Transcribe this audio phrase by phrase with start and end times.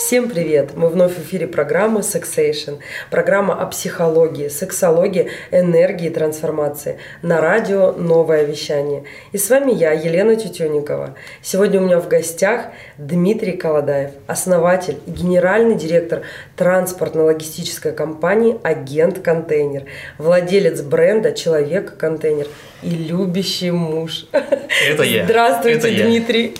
[0.00, 0.70] Всем привет!
[0.76, 2.78] Мы вновь в эфире программы Sexation.
[3.10, 6.98] Программа о психологии, сексологии, энергии и трансформации.
[7.20, 9.04] На радио «Новое вещание».
[9.32, 11.16] И с вами я, Елена Тютюникова.
[11.42, 16.22] Сегодня у меня в гостях Дмитрий Колодаев, основатель и генеральный директор
[16.56, 19.84] транспортно-логистической компании «Агент Контейнер»,
[20.16, 22.46] владелец бренда «Человек Контейнер»
[22.82, 24.26] и любящий муж.
[24.32, 25.24] Это я.
[25.24, 26.06] Здравствуйте, Это я.
[26.06, 26.54] Дмитрий.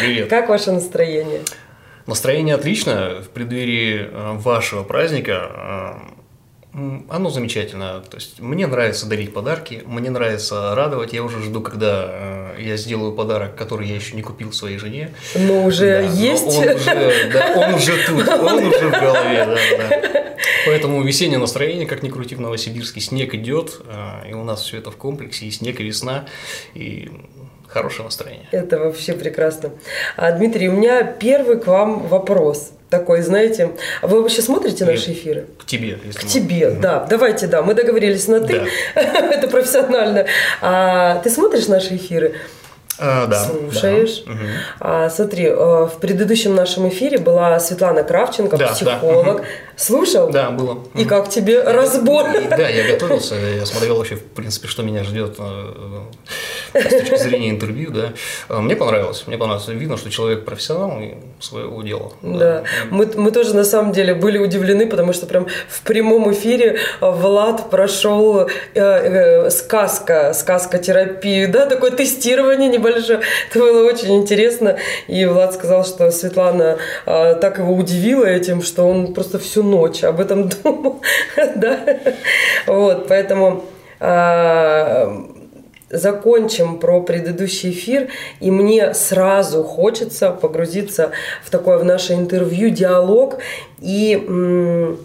[0.00, 0.28] Привет.
[0.28, 1.40] Как ваше настроение?
[2.06, 3.22] Настроение отлично.
[3.22, 6.10] В преддверии э, вашего праздника
[6.74, 8.00] э, оно замечательно.
[8.00, 11.12] То есть мне нравится дарить подарки, мне нравится радовать.
[11.12, 15.14] Я уже жду, когда э, я сделаю подарок, который я еще не купил своей жене.
[15.34, 16.44] Но уже Да, но есть?
[16.44, 20.34] Он уже, да, он уже тут, он уже в голове, да, да.
[20.66, 24.78] Поэтому весеннее настроение, как ни крути в Новосибирске, снег идет, э, и у нас все
[24.78, 26.26] это в комплексе, и снег, и весна,
[26.74, 27.10] и
[27.74, 28.46] хорошее настроение.
[28.52, 29.70] Это вообще прекрасно.
[30.16, 32.70] А, Дмитрий, у меня первый к вам вопрос.
[32.90, 33.72] Такой, знаете,
[34.02, 35.46] вы вообще смотрите наши эфиры?
[35.58, 36.28] К тебе, если К можно.
[36.40, 37.04] тебе, да.
[37.10, 37.60] Давайте, да.
[37.62, 38.62] Мы договорились на ты.
[38.94, 40.26] Это профессионально.
[40.62, 42.36] А, ты смотришь наши эфиры?
[42.96, 43.44] А, да.
[43.44, 44.22] Слушаешь?
[44.24, 44.32] да.
[44.78, 48.72] А, смотри, э, в предыдущем нашем эфире была Светлана Кравченко, Да, да.
[48.74, 49.42] психолог.
[49.76, 50.30] Слушал?
[50.30, 50.78] Да, было.
[50.94, 52.26] И как тебе разбор?
[52.50, 56.02] Да, я готовился, я смотрел вообще, в принципе, что меня ждет э,
[56.74, 58.12] с точки зрения интервью, да.
[58.48, 59.68] Э, Мне понравилось, мне понравилось.
[59.68, 62.12] Видно, что человек профессионал и своего дела.
[62.22, 66.78] Да, мы, мы тоже на самом деле были удивлены, потому что прям в прямом эфире
[67.00, 73.20] э, Влад прошел э, э, сказка, сказка терапию, да, такое тестирование небольшое.
[73.50, 74.76] Это было очень интересно.
[75.08, 80.04] И Влад сказал, что Светлана э, так его удивила этим, что он просто всю ночь
[80.04, 81.00] об этом думал.
[81.56, 81.78] Да,
[82.66, 83.64] вот, поэтому
[84.00, 85.24] э,
[85.90, 88.08] закончим про предыдущий эфир,
[88.40, 93.38] и мне сразу хочется погрузиться в такое в наше интервью, диалог
[93.80, 94.16] и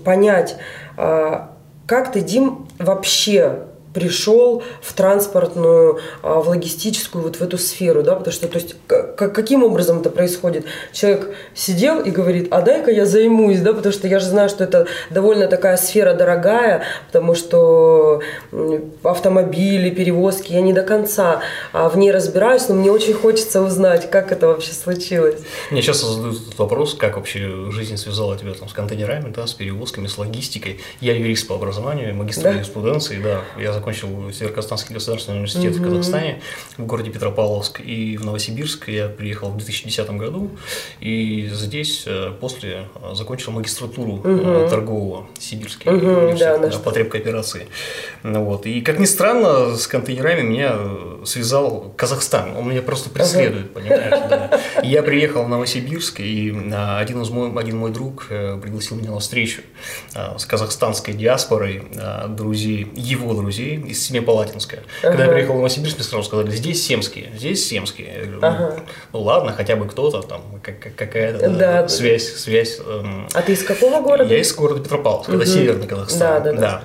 [0.03, 0.57] понять,
[0.97, 1.51] а,
[1.87, 8.15] как ты, Дим, вообще пришел в транспортную, а, в логистическую, вот в эту сферу, да,
[8.15, 10.65] потому что, то есть, каким образом это происходит?
[10.93, 14.63] Человек сидел и говорит, а дай-ка я займусь, да, потому что я же знаю, что
[14.63, 18.21] это довольно такая сфера дорогая, потому что
[19.03, 21.41] автомобили, перевозки, я не до конца
[21.73, 25.39] а, в ней разбираюсь, но мне очень хочется узнать, как это вообще случилось.
[25.71, 29.53] Мне часто задают этот вопрос, как вообще жизнь связала тебя там, с контейнерами, да, с
[29.53, 30.79] перевозками, с логистикой.
[31.01, 32.51] Я юрист по образованию, магистр Да?
[32.51, 33.41] юриспруденции, да.
[33.57, 36.41] Я закончил Северо-Казахстанский государственный университет в Казахстане,
[36.77, 37.79] в городе Петропавловск.
[37.79, 40.51] И в Новосибирск я приехал в 2010 году.
[40.99, 47.67] И здесь э, после э, закончил магистратуру э, торгового Сибирский Мгм, университет да, по кооперации.
[48.23, 48.65] Ну Вот.
[48.65, 50.75] И как ни странно, с контейнерами меня
[51.25, 52.57] связал Казахстан.
[52.57, 54.29] Он меня просто преследует, понимаешь?
[54.29, 54.59] да.
[54.83, 59.19] Я приехал в Новосибирск, и а, один, из мой, один мой друг пригласил меня на
[59.19, 59.61] встречу
[60.13, 61.83] с казахстанской диаспорой
[62.29, 64.79] друзей, его друзей из Семипалатинска.
[65.01, 65.33] Когда я Ага.
[65.33, 68.07] приехал в Новосибирск, мне сразу сказали, здесь семские, здесь семские.
[68.07, 68.75] Я говорю, ну, Ага.
[69.13, 71.87] ну ладно, хотя бы кто-то там, как- как- какая-то Да, да, да.
[71.87, 72.79] связь, связь.
[72.85, 74.33] эм, А ты из какого города?
[74.33, 75.45] я из города Петропавловск, это Мгм.
[75.47, 76.19] северный Казахстан.
[76.43, 76.83] Да, да, да.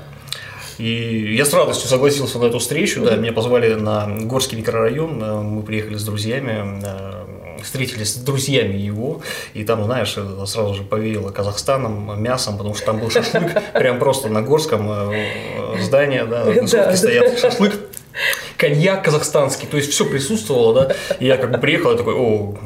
[0.79, 3.05] И я с радостью согласился на эту встречу.
[3.05, 5.23] Да, меня позвали на Горский микрорайон.
[5.23, 9.21] э, Мы приехали с друзьями, э, встретились с друзьями его.
[9.55, 14.01] И там, знаешь, это сразу же повеяло Казахстаном, мясом, потому что там был шашлык прям
[14.01, 14.91] просто на Горском
[15.83, 17.75] здании, да, высотки стоят, шашлык
[18.57, 20.95] коньяк казахстанский, то есть все присутствовало, да.
[21.19, 22.57] И я как бы приехал, я такой, о,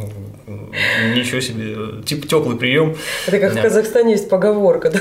[1.15, 2.97] ничего себе, типа теплый прием.
[3.27, 3.63] Это как в Да.
[3.63, 5.01] Казахстане есть поговорка, да?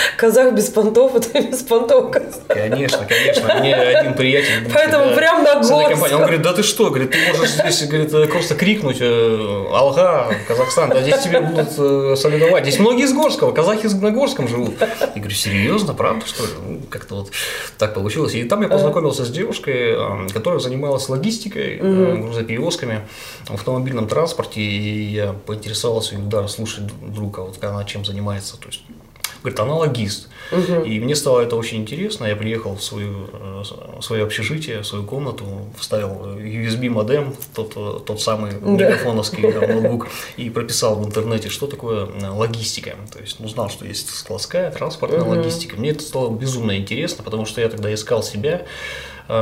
[0.16, 2.14] Казах без понтов, это без понтов.
[2.48, 3.54] Конечно, конечно.
[3.60, 4.68] Мне один приятель.
[4.72, 8.54] Поэтому прям на компанией, Он говорит, да ты что, говорит, ты можешь здесь говорит, просто
[8.54, 12.64] крикнуть э, Алга, Казахстан, да здесь тебе будут э, солидовать.
[12.64, 14.74] Здесь многие из Горского, казахи на Горском живут.
[14.80, 16.50] Я говорю, серьезно, правда, что ли?
[16.66, 17.30] Ну, как-то вот
[17.78, 18.34] так получилось.
[18.34, 23.00] И там я познакомился с девушкой, э, которая занималась логистикой, грузоперевозками
[23.46, 24.60] в автомобильном транспорте.
[24.60, 28.56] И я поинтересовался, говорю, да, слушай, друг, а вот она чем занимается?
[28.56, 28.82] То есть
[29.42, 30.28] Говорит, она логист.
[30.84, 32.24] И мне стало это очень интересно.
[32.24, 33.62] Я приехал в, свою, э,
[33.98, 35.44] в свое общежитие, в свою комнату,
[35.78, 42.06] вставил USB-модем, тот, э, тот самый мегафоновский да, ноутбук, и прописал в интернете, что такое
[42.06, 42.96] э, логистика.
[43.12, 45.76] То есть узнал, что есть складская, транспортная логистика.
[45.76, 48.66] Мне это стало безумно интересно, потому что я тогда искал себя,
[49.28, 49.34] э,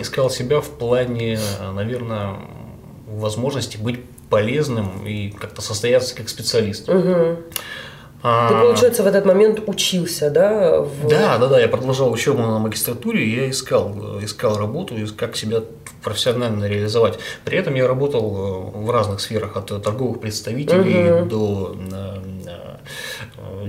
[0.00, 2.36] искал себя в плане, э, наверное,
[3.08, 4.00] возможности быть
[4.30, 6.88] полезным и как-то состояться как специалист.
[8.22, 10.82] Ты, получается, в этот момент учился, да?
[10.82, 11.08] В...
[11.08, 15.62] Да, да, да, я продолжал учебу на магистратуре, и я искал, искал работу, как себя
[16.04, 17.18] профессионально реализовать.
[17.46, 21.28] При этом я работал в разных сферах, от торговых представителей угу.
[21.30, 21.76] до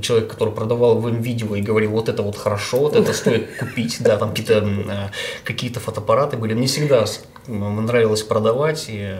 [0.02, 3.98] человек, который продавал в видео и говорил, вот это вот хорошо, вот это стоит купить,
[4.02, 5.12] да, там какие-то
[5.46, 6.54] какие фотоаппараты были.
[6.54, 7.06] Мне всегда
[7.48, 9.14] нравилось продавать, и,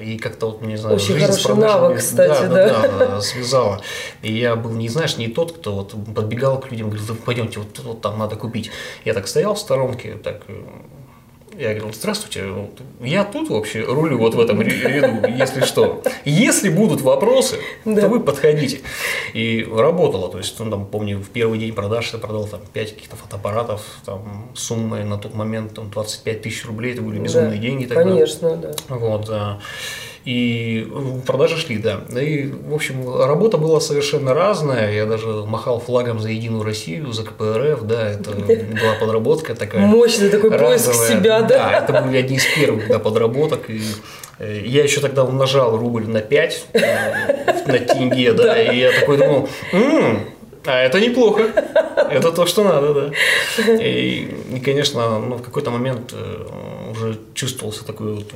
[0.00, 2.88] и как-то вот, не знаю, Очень жизнь с навык, кстати, да, да.
[2.88, 3.80] Да, да, связала.
[4.22, 7.78] И я был, не знаешь, не тот, кто вот подбегал к людям, говорил, пойдемте, вот,
[7.80, 8.70] вот там надо купить.
[9.04, 10.42] Я так стоял в сторонке, так
[11.58, 12.44] я говорил, здравствуйте,
[13.00, 16.02] я тут вообще рулю вот в этом ряду, если что.
[16.24, 18.02] Если будут вопросы, да.
[18.02, 18.80] то вы подходите.
[19.34, 22.94] И работало, то есть, ну, там, помню, в первый день продаж я продал там 5
[22.94, 27.56] каких-то фотоаппаратов, там, суммой на тот момент там, 25 тысяч рублей, это были безумные да,
[27.58, 27.86] деньги.
[27.86, 28.04] Тогда.
[28.04, 28.72] Конечно, да.
[28.88, 29.60] Вот, да.
[30.24, 30.86] И
[31.26, 32.00] продажи шли, да.
[32.20, 34.92] И, в общем, работа была совершенно разная.
[34.92, 39.86] Я даже махал флагом за Единую Россию, за КПРФ, да, это была подработка такая.
[39.86, 40.78] Мощный такой разовая.
[40.78, 41.48] поиск себя, да?
[41.48, 43.70] Да, это были одни из первых да, подработок.
[43.70, 43.80] И
[44.38, 49.16] э, я еще тогда умножал рубль на 5 э, на тенге, да, и я такой
[49.16, 50.26] думал, м-м,
[50.66, 51.50] а это неплохо.
[52.10, 53.10] Это то, что надо, да.
[53.82, 56.46] И, и конечно, ну, в какой-то момент э,
[56.90, 58.32] уже чувствовался такой вот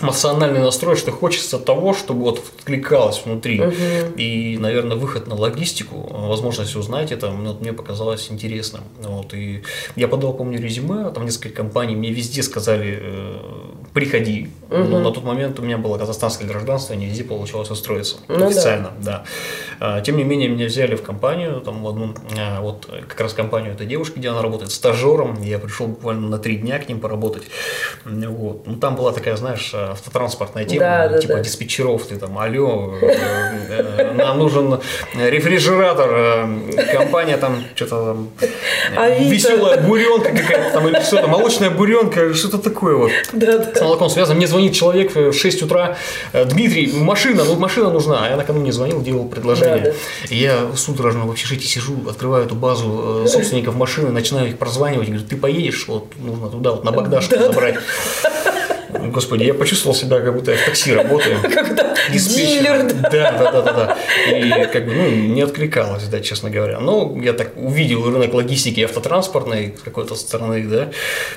[0.00, 3.60] эмоциональный настрой, что хочется того, чтобы вот откликалось внутри.
[3.60, 4.16] Угу.
[4.16, 8.82] И, наверное, выход на логистику, возможность узнать это, ну, мне показалось интересным.
[9.02, 9.62] Вот, и
[9.96, 13.36] я подал, помню, резюме, там несколько компаний, мне везде сказали, э,
[13.92, 14.50] приходи.
[14.70, 14.78] Угу.
[14.78, 18.92] Но на тот момент у меня было казахстанское гражданство, не везде получалось устроиться ну, официально.
[19.00, 19.12] Да.
[19.12, 19.24] Да.
[20.04, 23.72] Тем не менее, меня взяли в компанию, там, в одну, а, вот как раз компанию
[23.72, 25.42] этой девушки, где она работает, стажером.
[25.42, 27.44] Я пришел буквально на три дня к ним поработать.
[28.04, 28.66] Вот.
[28.66, 31.40] Ну, там была такая, знаешь, автотранспортная тема, да, типа да.
[31.40, 34.80] диспетчеров, ты там, алло, э, э, нам нужен
[35.14, 38.28] рефрижератор, э, компания там, что-то там,
[39.20, 43.10] веселая буренка какая-то там, или что-то, молочная буренка, что-то такое вот.
[43.32, 44.36] С молоком связано.
[44.36, 45.96] Мне звонит человек в 6 утра,
[46.32, 48.24] Дмитрий, машина, ну машина нужна.
[48.24, 49.71] А я накануне звонил, делал предложение.
[49.78, 50.34] Да, да.
[50.34, 55.36] Я судорожно в общежитии сижу, открываю эту базу собственников машины, начинаю их прозванивать, говорю, ты
[55.36, 57.76] поедешь, вот нужно туда, вот на Багдашку забрать.
[59.10, 61.36] Господи, я почувствовал себя, как будто я в такси работаю.
[61.42, 61.74] Как
[62.10, 62.92] дилер.
[62.92, 63.96] Да, да, да, да, да.
[64.30, 66.80] И как бы, ну, не откликалось, да, честно говоря.
[66.80, 70.90] Но я так увидел рынок логистики автотранспортной с какой-то стороны, да.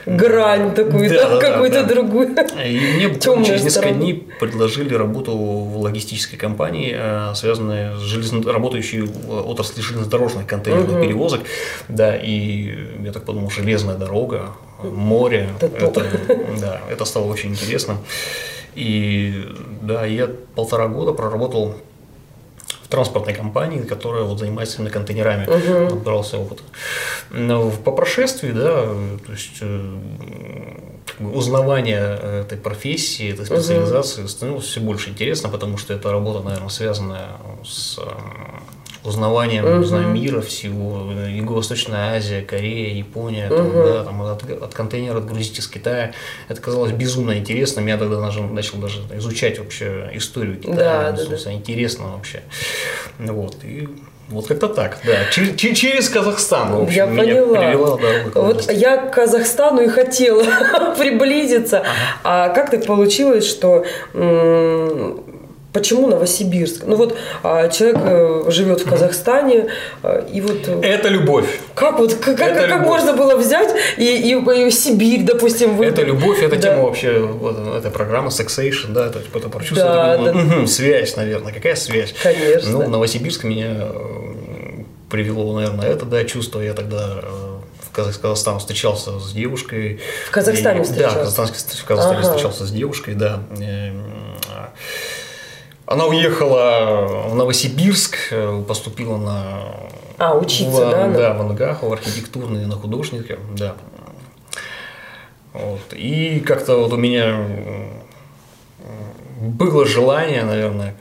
[0.05, 1.89] Грань такую, да, да, какую-то да.
[1.89, 2.35] другую.
[2.65, 8.51] И мне через несколько дней предложили работу в логистической компании, э, связанной с железно...
[8.51, 11.03] работающей в отрасли железнодорожных контейнерных угу.
[11.03, 11.41] перевозок.
[11.87, 12.73] Да, и
[13.03, 14.51] я так подумал, железная дорога,
[14.91, 15.49] море.
[15.61, 16.05] Это,
[16.61, 17.97] да, это стало очень интересно.
[18.75, 19.47] И
[19.81, 21.75] да, я полтора года проработал
[22.83, 25.95] в транспортной компании, которая вот занимается именно контейнерами, угу.
[25.95, 26.61] набрался опыта.
[27.31, 28.83] Но по прошествии, да,
[29.25, 29.97] то есть э,
[31.05, 34.27] как бы узнавание этой профессии, этой специализации угу.
[34.27, 37.97] становилось все больше интересно, потому что эта работа, наверное, связанная с
[39.05, 39.83] узнаванием угу.
[39.83, 43.55] знаю, мира всего, Юго-Восточная Азия, Корея, Япония, угу.
[43.55, 46.13] там, да, там, от, от контейнера отгрузить из Китая.
[46.47, 47.87] Это казалось безумно интересным.
[47.87, 51.11] Я тогда начал, начал даже изучать вообще историю Китая.
[51.11, 51.53] Да, да, да.
[51.53, 52.41] Интересно вообще.
[53.19, 53.57] Вот.
[53.63, 53.87] И
[54.29, 55.25] вот как-то так, да.
[55.31, 57.59] Через, через Казахстан, в общем, я меня поняла.
[57.59, 60.43] привела дорога Вот я к Казахстану и хотела
[60.97, 61.79] приблизиться.
[61.79, 61.89] Ага.
[62.23, 63.85] А как так получилось, что
[65.75, 66.85] Почему Новосибирск?
[66.85, 69.67] Ну вот а, человек э, живет в Казахстане,
[70.03, 70.69] э, и вот...
[70.69, 71.59] Э, это любовь.
[71.73, 75.99] Как вот, как, это как можно было взять и, и, и Сибирь, допустим, выбрать?
[75.99, 76.61] Это любовь, это да.
[76.61, 80.59] тема вообще, вот, эта программа Sexation, да, это это прочувствовать, да, да.
[80.59, 82.15] Угу, связь, наверное, какая связь?
[82.23, 82.71] Конечно.
[82.71, 83.89] Ну, Новосибирск меня
[85.11, 87.19] привело, наверное, это, да, чувство, я тогда
[87.81, 89.99] в Казахстане встречался с девушкой.
[90.27, 91.17] В Казахстане и, встречался?
[91.17, 92.29] Да, в Казахстане, в Казахстане ага.
[92.29, 93.41] встречался с девушкой, да.
[95.85, 99.63] Она уехала в Новосибирск, э, поступила на...
[100.17, 101.07] А, учиться, в, да?
[101.09, 103.75] Да, в НГАХ, в архитектурный, на художника, да.
[105.53, 105.93] Вот.
[105.93, 107.37] И как-то вот у меня
[109.39, 110.95] было желание, наверное,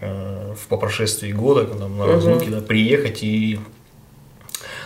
[0.68, 3.58] по прошествии года, когда на разлуки, да, приехать и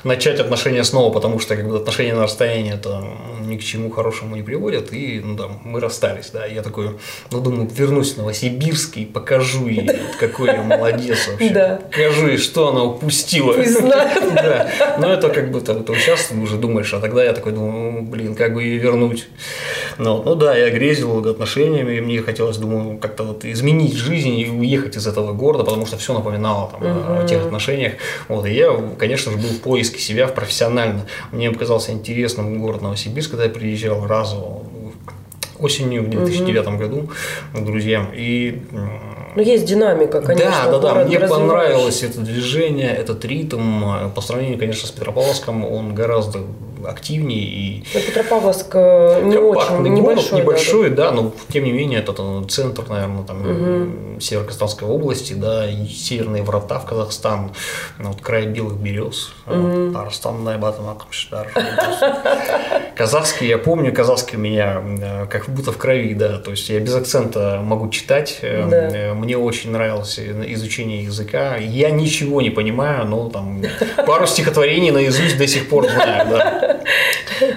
[0.05, 3.03] начать отношения снова, потому что как бы отношения на расстоянии это
[3.45, 6.99] ни к чему хорошему не приводят, и ну, да, мы расстались, да, я такой,
[7.31, 9.91] ну думаю, вернусь в Новосибирск и покажу ей,
[10.21, 11.77] какой я молодец вообще, Да.
[11.91, 13.55] покажу ей, что она упустила.
[14.39, 18.03] Да, но это как бы там, сейчас уже думаешь, а тогда я такой думаю, ну,
[18.03, 19.29] блин, как бы ее вернуть.
[19.99, 24.49] Ну, ну да, я грезил отношениями, и мне хотелось, думаю, как-то вот изменить жизнь и
[24.49, 27.95] уехать из этого города, потому что все напоминало там, о тех отношениях.
[28.29, 31.07] Вот, и я, конечно же, был в поиске себя профессионально.
[31.33, 34.63] Мне показался интересным город Новосибирск, когда я приезжал разово
[35.59, 37.11] осенью в 2009 году
[37.53, 38.11] к друзьям.
[38.15, 38.63] И
[39.35, 40.65] Ну, есть динамика, конечно.
[40.67, 44.11] да, да, да, мне понравилось это движение, этот ритм.
[44.15, 46.41] По сравнению, конечно, с Петропавловском, он гораздо
[46.87, 50.01] активнее и Петропавловск э, не очень, небольшой.
[50.03, 55.33] город, да, небольшой, да, но тем не менее это там, центр, наверное, там Северо-Казахстанской области,
[55.33, 57.53] да, и северные врата в Казахстан,
[57.99, 59.33] ну, вот край белых берез,
[60.91, 61.49] Акмшдар.
[62.97, 66.81] Казахский, я помню, казахский у меня э, как будто в крови, да, то есть я
[66.81, 68.49] без акцента могу читать, Да.
[68.49, 73.63] э, мне очень нравилось изучение языка, я ничего не понимаю, но там
[74.07, 76.68] пару стихотворений наизусть до сих пор знаю, да.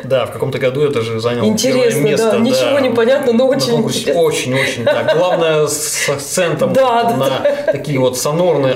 [0.03, 2.31] Да, в каком-то году это же занял Интересно, первое место.
[2.31, 3.99] да, ничего не понятно, но очень конкурсе.
[3.99, 4.21] интересно.
[4.21, 5.13] Очень, очень, да.
[5.15, 8.75] Главное с акцентом на такие вот сонорные,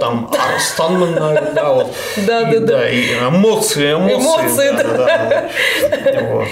[0.00, 1.94] там, арстанная, да, вот.
[2.26, 2.90] Да, да, да.
[2.90, 4.14] и эмоции, эмоции.
[4.14, 5.48] Эмоции, да.
[6.22, 6.48] Вот.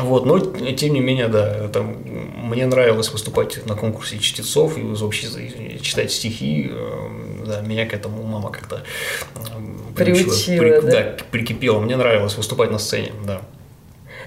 [0.00, 1.86] Вот, но тем не менее, да, это,
[2.44, 5.26] мне нравилось выступать на конкурсе чтецов и вообще
[5.80, 6.70] читать стихи.
[6.70, 8.82] э, Да, меня к этому мама как-то
[9.36, 9.40] э,
[9.96, 10.90] Приучила, да?
[10.90, 11.80] да, прикипела.
[11.80, 13.40] Мне нравилось выступать на сцене, да.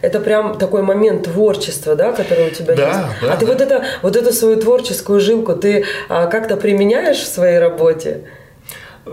[0.02, 3.22] Это прям такой момент творчества, да, который у тебя Да, есть.
[3.22, 3.52] да, а ты да.
[3.52, 8.26] вот это, вот эту свою творческую жилку ты а, как-то применяешь в своей работе?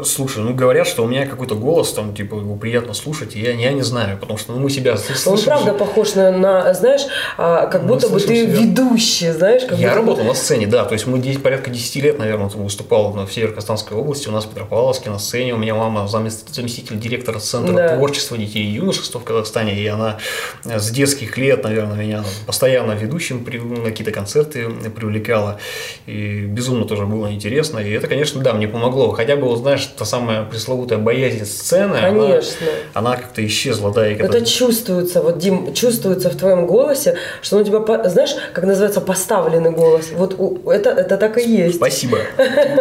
[0.05, 3.53] Слушай, ну говорят, что у меня какой-то голос, там, типа, его приятно слушать, и я,
[3.53, 5.33] я не знаю, потому что ну, мы себя слышим.
[5.33, 7.03] Он правда похож на, на, знаешь,
[7.39, 8.61] а, как Мы будто бы ты себя.
[8.61, 11.97] ведущий, знаешь, как Я будто работал на сцене, да, то есть мы 10, порядка 10
[12.03, 16.07] лет, наверное, выступал в Северо-Казахстанской области, у нас в Петропавловске на сцене, у меня мама
[16.07, 17.97] замес- заместитель директора Центра Да.
[17.97, 20.19] творчества детей и юношества в Казахстане, и она
[20.65, 25.59] с детских лет, наверное, меня постоянно ведущим при- на какие-то концерты привлекала,
[26.07, 29.84] и безумно тоже было интересно, и это, конечно, да, мне помогло, хотя бы, вот, знаешь,
[29.97, 32.67] та самая пресловутая боязнь сцены, она- Конечно.
[32.95, 34.39] она, как-то исчезла, да, и когда...
[34.39, 39.01] Это чувствуется, вот, Дим, чувствуется в твоем голосе, что он у тебя, знаешь, как называется,
[39.01, 40.07] поставленный голос.
[40.17, 41.77] Вот у- это, это так и есть.
[41.77, 42.19] Спасибо.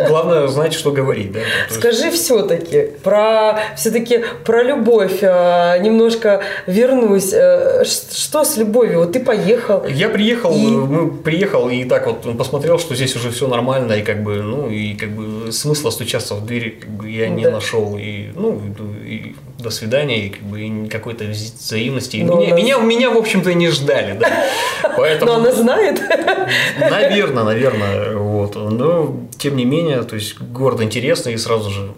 [0.07, 1.39] Главное знать, что говорить, да.
[1.39, 5.19] то есть- Скажи все-таки про все-таки про любовь.
[5.23, 7.31] а, немножко вернусь.
[7.33, 8.99] Э, Что с любовью?
[8.99, 9.83] Вот ты поехал.
[9.87, 14.01] Я приехал, И- мы приехал и так вот посмотрел, что здесь уже все нормально и
[14.01, 17.51] как бы, ну и как бы смысла стучаться в дверь как бы я не Да.
[17.51, 18.61] нашел и ну
[19.05, 22.17] и до свидания и как бы и какой-то вза- взаимности.
[22.17, 24.45] И Но меня, она- меня меня в общем-то не ждали, да.
[24.97, 26.01] Поэтому Но она знает.
[26.79, 28.55] Наверное, наверное, вот.
[28.55, 31.91] Но тем не менее, то есть город интересный и сразу же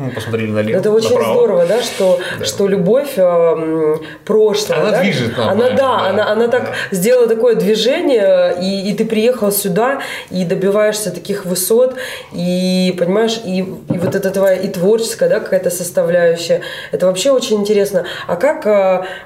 [0.00, 1.34] мы посмотрели налево, Это очень направо.
[1.34, 2.44] здорово, да, что, Да.
[2.46, 4.80] что любовь м, прошлого.
[4.80, 5.02] Она да?
[5.02, 6.08] движет нам, Она, да, да.
[6.08, 6.96] она, она так Да.
[6.96, 11.96] сделала такое движение, и, и ты приехал сюда, и добиваешься таких высот,
[12.32, 16.62] и понимаешь, и, и вот это твоя и творческая, да, какая-то составляющая.
[16.92, 18.04] Это вообще очень интересно.
[18.26, 18.66] А как,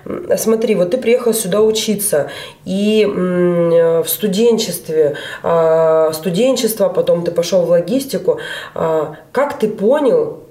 [0.04, 2.30] м, смотри, вот ты приехал сюда учиться,
[2.64, 5.14] и э, в студенчестве,
[5.44, 8.40] а, студенчество, потом ты пошел в логистику,
[8.74, 10.43] а, как ты понял, э,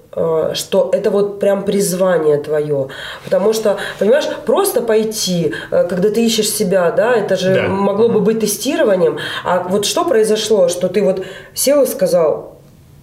[0.54, 2.88] что это вот прям призвание твое.
[3.24, 7.68] Потому что, понимаешь, просто пойти, э, когда ты ищешь себя, да, это же Да.
[7.68, 9.18] могло бы быть тестированием.
[9.44, 12.54] А вот что произошло, что ты вот сел и сказал,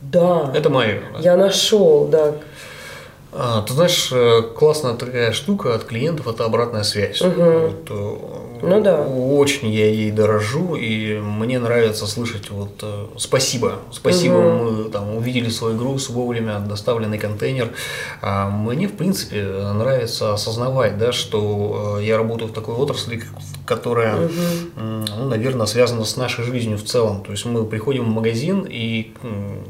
[0.02, 1.00] да, Это мое.
[1.20, 2.32] я нашел, да.
[3.32, 7.20] А, ты знаешь, э, классная такая штука от клиентов это обратная связь.
[7.20, 8.16] Вот, э,
[8.62, 9.02] Ну да.
[9.02, 13.78] Очень я ей дорожу, и мне нравится слышать вот э, спасибо.
[13.92, 17.70] Спасибо, мы там увидели свой груз вовремя, доставленный контейнер.
[18.20, 23.22] А мне, в принципе, нравится осознавать, да, что я работаю в такой отрасли,
[23.70, 24.16] которая,
[24.76, 27.22] м, ну, наверное, связана с нашей жизнью в целом.
[27.22, 29.12] То есть мы приходим в магазин, и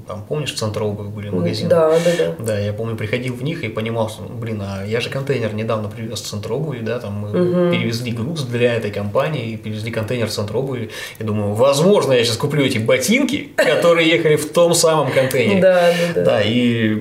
[0.09, 1.69] там, помнишь, в центр обуви были магазины?
[1.69, 2.35] Да, да, да.
[2.39, 5.91] Да, я помню, приходил в них и понимал, что, блин, а я же контейнер недавно
[5.91, 7.31] привез в центр обуви, да, там мы
[7.71, 12.39] перевезли груз для этой компании, перевезли контейнер в центр обуви, и думаю, возможно, я сейчас
[12.39, 15.61] куплю эти ботинки, которые ехали в том самом контейнере.
[15.61, 16.25] Да, да, да.
[16.25, 16.97] Да, и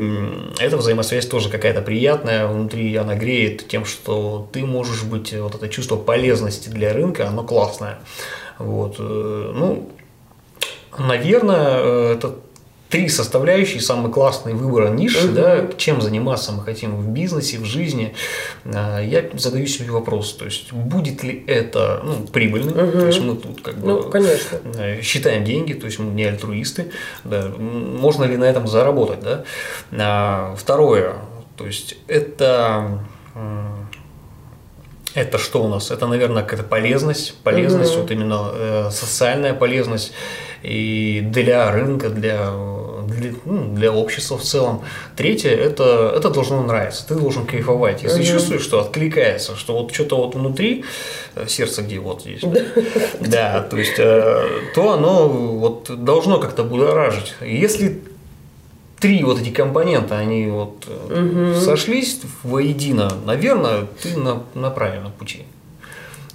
[0.59, 5.69] эта взаимосвязь тоже какая-то приятная, внутри она греет тем, что ты можешь быть, вот это
[5.69, 7.99] чувство полезности для рынка, оно классное.
[8.57, 9.89] Вот, э, ну,
[10.97, 12.35] наверное, э, это
[12.89, 18.15] три составляющие, самый классный выбор ниши, да, чем заниматься мы хотим в бизнесе, в жизни,
[18.65, 22.99] а, я задаю себе вопрос, то есть будет ли это ну, прибыльным, угу.
[22.99, 24.57] то есть мы тут как бы ну, конечно.
[24.75, 26.91] Э, считаем деньги, то есть мы не альтруисты,
[27.23, 29.43] да, можно ли на этом заработать, да.
[29.91, 31.15] А, второе,
[31.57, 32.99] то есть это
[35.13, 35.91] это что у нас?
[35.91, 38.01] Это, наверное, какая-то полезность, полезность, угу.
[38.01, 40.13] вот именно э, социальная полезность
[40.61, 42.51] и для рынка, для,
[43.07, 44.83] для, ну, для общества в целом.
[45.15, 48.03] Третье это, это должно нравиться, ты должен кайфовать.
[48.03, 48.27] Если угу.
[48.27, 50.85] чувствуешь, что откликается, что вот что-то вот внутри,
[51.35, 52.43] э, сердце где вот здесь,
[53.19, 54.43] да, то есть, э,
[54.75, 57.33] то оно вот должно как-то будоражить.
[57.41, 58.01] Если
[58.99, 61.55] три вот эти компонента, они вот угу.
[61.59, 65.43] сошлись воедино, наверное, ты на, на правильном пути.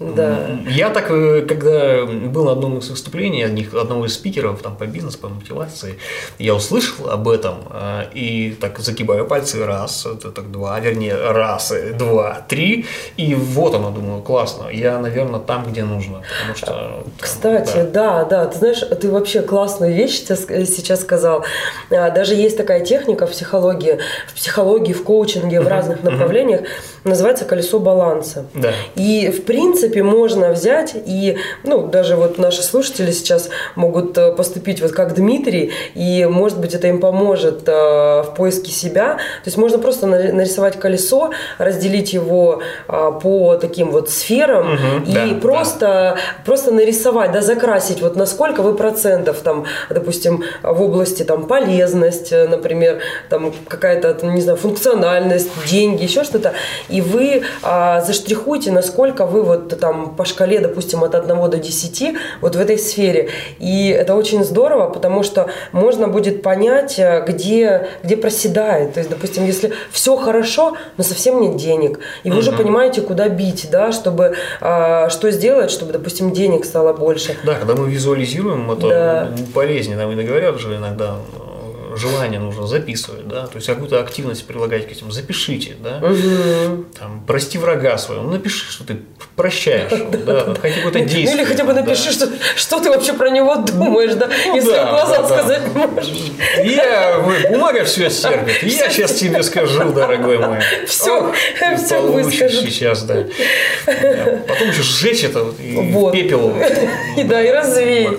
[0.01, 0.59] Да.
[0.69, 4.87] Я так, э, когда был на одном из выступлений одних, одного из спикеров там, по
[4.87, 5.99] бизнесу, по мотивации,
[6.39, 11.71] я услышал об этом э, и так загибаю пальцы, раз, это так два, вернее, раз,
[11.71, 12.87] э, два, три,
[13.17, 16.67] и вот оно, думаю, классно, я, наверное, там, где нужно, потому что...
[16.67, 18.25] Там, Кстати, да.
[18.25, 21.45] да, да, ты знаешь, ты вообще классную вещь сейчас сказал,
[21.91, 26.63] а, даже есть такая техника в психологии, в психологии, в коучинге, в разных направлениях,
[27.05, 28.47] называется колесо баланса.
[28.55, 28.73] Да.
[28.97, 34.33] И, в принципе, принципе, можно взять и, ну, даже вот наши слушатели сейчас могут э,
[34.33, 39.15] поступить вот как Дмитрий, и, может быть, это им поможет э, в поиске себя.
[39.15, 45.15] То есть можно просто нарисовать колесо, разделить его э, по таким вот сферам угу, и
[45.15, 46.17] да, просто, да.
[46.45, 52.33] просто нарисовать, да, закрасить вот на сколько вы процентов там, допустим, в области там полезность,
[52.33, 56.55] например, там какая-то, не знаю, функциональность, деньги, еще что-то,
[56.89, 62.17] и вы а, заштрихуете, насколько вы вот там по шкале, допустим, от 1 до 10
[62.41, 63.31] вот в этой сфере.
[63.59, 68.95] И это очень здорово, потому что можно будет понять, э, где, где проседает.
[68.95, 72.41] То есть, допустим, если все хорошо, но совсем нет денег, и вы угу.
[72.41, 77.37] уже понимаете, куда бить, да, чтобы а, что сделать, чтобы, допустим, денег стало больше.
[77.45, 79.29] Да, когда мы визуализируем, это да.
[79.55, 79.97] полезнее.
[79.97, 81.17] Нам и говорят же иногда,
[81.97, 86.85] желание нужно записывать, да, то есть какую-то активность прилагать к этим, запишите, да, угу.
[86.99, 88.99] там, прости врага своего, ну, напиши, что ты
[89.37, 89.91] прощаешь,
[90.27, 91.35] да, хотя какое-то действие.
[91.35, 94.91] Или хотя бы напиши, что, что ты вообще про него думаешь, да, ну если в
[94.91, 96.13] глаза сказать можешь.
[96.63, 100.59] Я, бумага все сердит, я сейчас тебе скажу, дорогой мой.
[100.87, 101.33] Все,
[101.77, 102.63] все выскажу.
[102.63, 103.25] сейчас, да.
[103.87, 105.75] Потом еще сжечь это и
[106.13, 106.55] пепел.
[107.17, 108.19] И да, и развеять.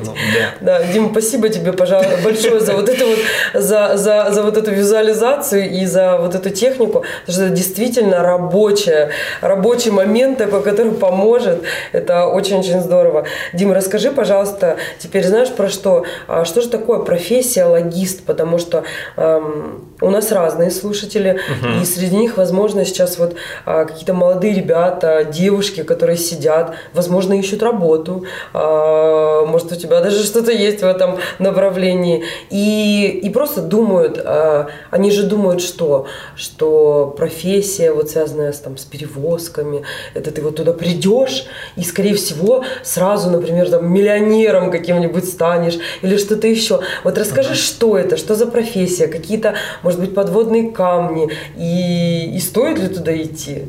[0.61, 3.19] Да, Дима, спасибо тебе, пожалуйста, большое за вот это вот
[3.65, 8.23] за, за, за вот эту визуализацию и за вот эту технику, потому что это действительно
[8.23, 9.10] рабочая,
[9.41, 11.63] рабочий момент такой, который поможет.
[11.91, 13.25] Это очень-очень здорово.
[13.54, 16.06] Дим, расскажи, пожалуйста, теперь знаешь про что?
[16.28, 18.23] А что же такое профессия логист?
[18.25, 18.84] Потому что
[19.17, 21.82] эм, у нас разные слушатели, угу.
[21.82, 27.63] и среди них, возможно, сейчас вот э, какие-то молодые ребята, девушки, которые сидят, возможно, ищут
[27.63, 33.61] работу, э, может, у тебя даже что-то есть в этом направлении, и, и просто просто
[33.61, 40.31] думают, а, они же думают, что, что профессия, вот связанная с, там, с перевозками, это
[40.31, 41.45] ты вот туда придешь
[41.77, 46.81] и, скорее всего, сразу, например, там, миллионером каким-нибудь станешь или что-то еще.
[47.03, 47.67] Вот расскажи, uh-huh.
[47.67, 53.15] что это, что за профессия, какие-то, может быть, подводные камни, и, и стоит ли туда
[53.15, 53.63] идти?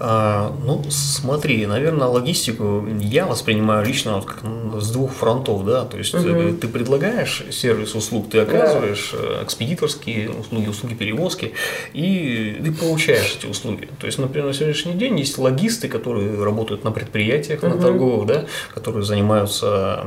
[0.00, 4.38] А, ну, смотри, наверное, логистику я воспринимаю лично вот как
[4.80, 6.52] с двух фронтов, да, то есть угу.
[6.52, 9.40] ты предлагаешь сервис услуг, ты оказываешь да.
[9.40, 11.52] Э, экспедиторские услуги, услуги перевозки,
[11.94, 13.88] и ты получаешь эти услуги.
[13.98, 17.74] То есть, например, на сегодняшний день есть логисты, которые работают на предприятиях, угу.
[17.74, 20.06] на торговых, да, которые занимаются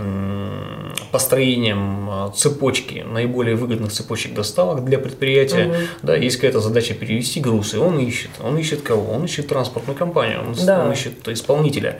[1.11, 5.75] построением а, цепочки, наиболее выгодных цепочек доставок для предприятия, угу.
[6.03, 9.11] да, есть какая-то задача перевести груз, и он ищет, он ищет кого?
[9.11, 10.85] Он ищет транспорт транспортную компанию, он, да.
[10.85, 11.99] он ищет исполнителя.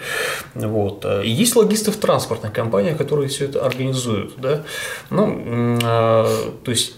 [0.55, 1.05] Вот.
[1.23, 4.33] И есть логисты в транспортных компаниях, которые все это организуют.
[4.37, 4.63] Да?
[5.09, 6.27] Ну, а,
[6.63, 6.95] то есть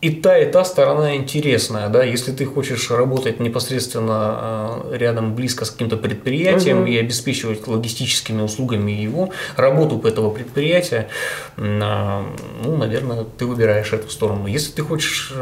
[0.00, 5.64] и та, и та сторона интересная, да, если ты хочешь работать непосредственно а, рядом, близко
[5.64, 6.86] с каким-то предприятием угу.
[6.86, 11.08] и обеспечивать логистическими услугами его работу этого предприятия,
[11.56, 12.26] а,
[12.64, 14.48] ну, наверное, ты выбираешь эту сторону.
[14.48, 15.32] Если ты хочешь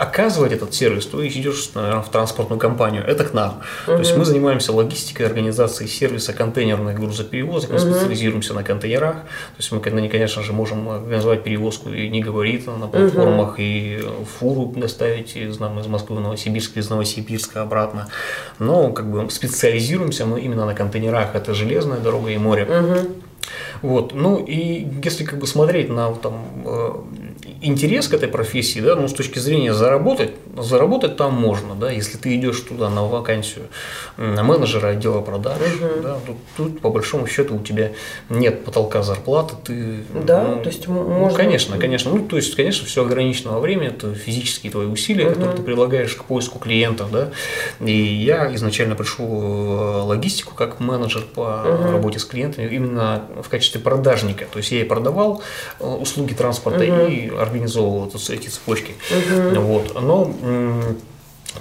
[0.00, 3.04] оказывать этот сервис, то идешь наверное, в транспортную компанию.
[3.06, 3.60] Это к нам.
[3.86, 3.92] Угу.
[3.92, 7.84] То есть мы занимаемся логистикой, организацией сервиса контейнерных грузоперевозок, мы угу.
[7.84, 9.14] специализируемся на контейнерах.
[9.16, 13.56] То есть мы, конечно же, можем организовать перевозку и не говорит на платформах, угу.
[13.58, 14.02] и
[14.38, 18.08] фуру доставить из, нам, из Москвы в Новосибирск, из Новосибирска обратно.
[18.58, 21.34] Но как бы специализируемся мы именно на контейнерах.
[21.34, 22.64] Это железная дорога и море.
[22.64, 23.10] Угу.
[23.82, 24.14] Вот.
[24.14, 26.92] Ну и если как бы смотреть на там, э,
[27.60, 32.16] интерес к этой профессии, да, ну, с точки зрения заработать, заработать там можно, да, если
[32.16, 33.66] ты идешь туда на вакансию
[34.16, 36.02] на менеджера отдела продаж, угу.
[36.02, 37.92] да, тут, тут по большому счету у тебя
[38.28, 40.04] нет потолка зарплаты, ты...
[40.14, 41.36] Да, ну, то есть ну, можно...
[41.36, 45.34] конечно, конечно, ну, то есть, конечно, все ограничено во время, это физические твои усилия, угу.
[45.34, 47.30] которые ты прилагаешь к поиску клиентов, да,
[47.80, 51.90] и я изначально пришел в логистику как менеджер по угу.
[51.90, 55.42] работе с клиентами именно в качестве продажника, то есть я и продавал
[55.78, 57.10] э, услуги транспорта угу.
[57.10, 58.94] и организовывал эти цепочки.
[59.10, 59.60] Угу.
[59.60, 59.94] Вот.
[60.00, 60.32] Но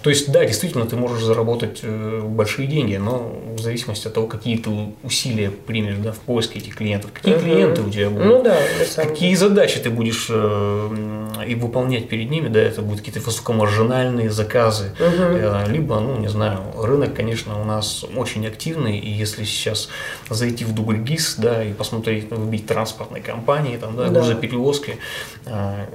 [0.01, 4.27] то есть, да, действительно, ты можешь заработать э, большие деньги, но в зависимости от того,
[4.27, 4.69] какие ты
[5.03, 7.43] усилия примешь да, в поиске этих клиентов, какие угу.
[7.43, 8.57] клиенты у тебя будут, ну, да,
[8.95, 14.91] какие задачи ты будешь э, и выполнять перед ними, да, это будут какие-то высокомаржинальные заказы,
[14.99, 15.71] угу.
[15.71, 19.89] либо, ну, не знаю, рынок, конечно, у нас очень активный, и если сейчас
[20.29, 24.19] зайти в дубль ГИС, да, и посмотреть, вбить транспортные компании, там, да, да.
[24.19, 24.97] грузоперевозки,
[25.45, 25.85] э,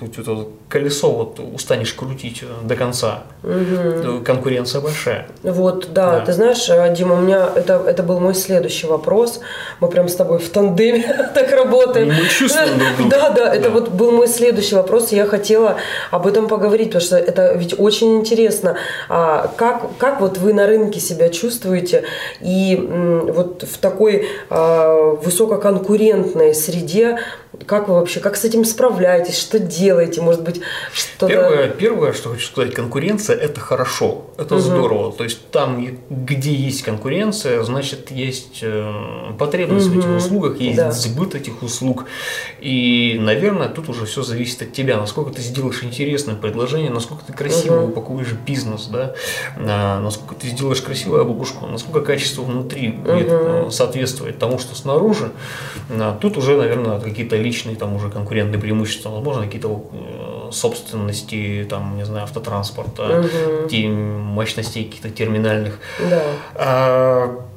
[0.00, 4.24] тут это колесо вот устанешь крутить до конца, Угу.
[4.24, 5.28] Конкуренция большая.
[5.42, 6.20] Вот, да, да.
[6.26, 9.40] Ты знаешь, э, Дима, у меня это, это был мой следующий вопрос.
[9.80, 12.08] Мы прям с тобой в тандеме так работаем.
[12.08, 13.10] Мы чувствуем друг друга.
[13.10, 15.12] Да, да, это вот был мой следующий вопрос.
[15.12, 15.76] Я хотела
[16.10, 18.76] об этом поговорить, потому что это ведь очень интересно.
[19.08, 22.04] А как, как вот вы на рынке себя чувствуете
[22.40, 27.18] и вот в такой а, высококонкурентной среде
[27.66, 30.60] как вы вообще, как с этим справляетесь, что делаете, может быть,
[30.92, 31.26] что-то...
[31.28, 34.62] Первое, первое, что хочу сказать, конкуренция– это хорошо, это угу.
[34.62, 35.12] здорово.
[35.12, 39.94] То есть там, где есть конкуренция, значит, есть э, потребность угу.
[39.94, 40.90] в этих услугах, есть да.
[40.90, 42.04] сбыт этих услуг.
[42.60, 47.32] И, наверное, тут уже все зависит от тебя, насколько ты сделаешь интересное предложение, насколько ты
[47.32, 47.92] красиво угу.
[47.92, 49.14] упакуешь бизнес, да,
[49.56, 53.70] насколько ты сделаешь красивую обложку, насколько качество внутри будет угу.
[53.70, 55.30] соответствовать тому, что снаружи.
[56.20, 62.04] Тут уже, наверное, какие-то личные там уже конкурентные преимущества, возможно, какие-то э, собственности, там, не
[62.04, 63.68] знаю, автотранспорта, угу.
[63.88, 65.78] мощностей каких-то терминальных.
[66.10, 66.22] Да.
[66.54, 67.47] А,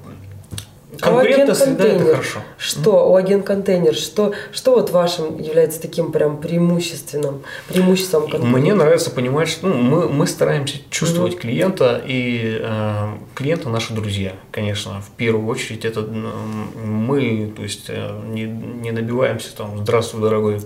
[1.01, 2.39] Среда– это хорошо.
[2.57, 3.95] Что у агент контейнер?
[3.95, 8.29] Что, что вот вашим является таким прям преимущественным, преимуществом?
[8.39, 11.41] Мне нравится понимать, что ну, мы, мы стараемся чувствовать угу.
[11.41, 15.85] клиента, и э, клиенты наши друзья, конечно, в первую очередь.
[15.85, 20.61] Это мы, то есть э, не, не добиваемся там «здравствуй, дорогой»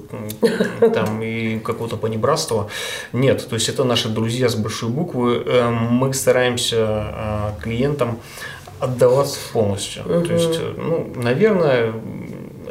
[0.93, 2.69] там, и какого-то понебратства.
[3.13, 5.43] Нет, то есть это наши друзья с большой буквы.
[5.45, 8.19] Э, мы стараемся э, клиентам
[8.79, 10.03] отдаваться полностью.
[10.03, 10.27] Угу.
[10.27, 11.93] То есть, ну, наверное,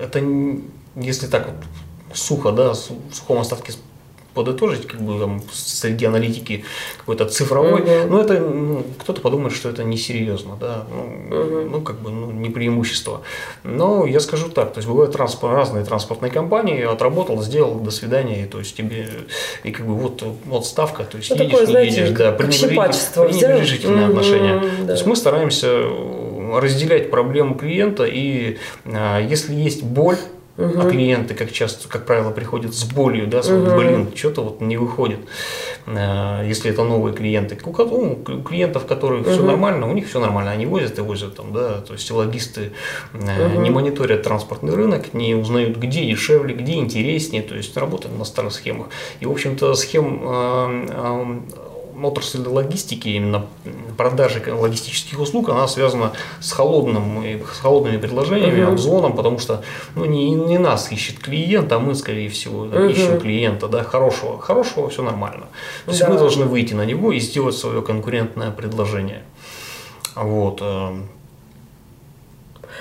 [0.01, 0.23] это
[0.97, 1.57] если так вот
[2.17, 3.73] сухо, да, в сухом остатке
[4.35, 6.65] подытожить, как бы там среди аналитики
[6.99, 7.91] какой-то цифровой, угу.
[8.09, 11.71] но это ну, кто-то подумает, что это несерьезно, да, ну, угу.
[11.71, 13.23] ну как бы ну, не преимущество.
[13.63, 18.45] Но я скажу так, то есть бывают транспорт, разные транспортные компании, отработал, сделал, до свидания,
[18.45, 19.09] и, то есть тебе
[19.63, 22.33] и как бы вот вот ставка, то есть ну, едешь, такое, не знаете, едешь, да,
[22.33, 24.61] пренебрежительное отношение.
[24.87, 25.85] То есть мы стараемся
[26.61, 30.17] разделять проблему клиента и а, если есть боль
[30.57, 30.81] Угу.
[30.81, 33.77] А клиенты, как часто, как правило, приходят с болью, да, с угу.
[33.77, 35.19] блин, что-то вот не выходит.
[35.87, 37.59] Э, если это новые клиенты.
[37.65, 39.31] У, у клиентов, которые угу.
[39.31, 42.73] все нормально, у них все нормально, они возят и возят там, да, то есть логисты
[43.13, 43.61] угу.
[43.61, 48.53] не мониторят транспортный рынок, не узнают, где дешевле, где интереснее, то есть работают на старых
[48.53, 48.89] схемах.
[49.19, 51.41] И, в общем-то, схем э,
[52.03, 53.47] отрасль логистики, именно
[53.97, 58.73] продажи логистических услуг, она связана с, холодным, с холодными предложениями, uh-huh.
[58.73, 59.63] обзвоном, потому что
[59.95, 62.91] ну, не, не нас ищет клиент, а мы, скорее всего, uh-huh.
[62.91, 64.41] ищем клиента, да, хорошего.
[64.41, 65.47] Хорошего все нормально.
[65.85, 66.09] То есть да.
[66.09, 69.23] мы должны выйти на него и сделать свое конкурентное предложение.
[70.15, 70.63] Вот.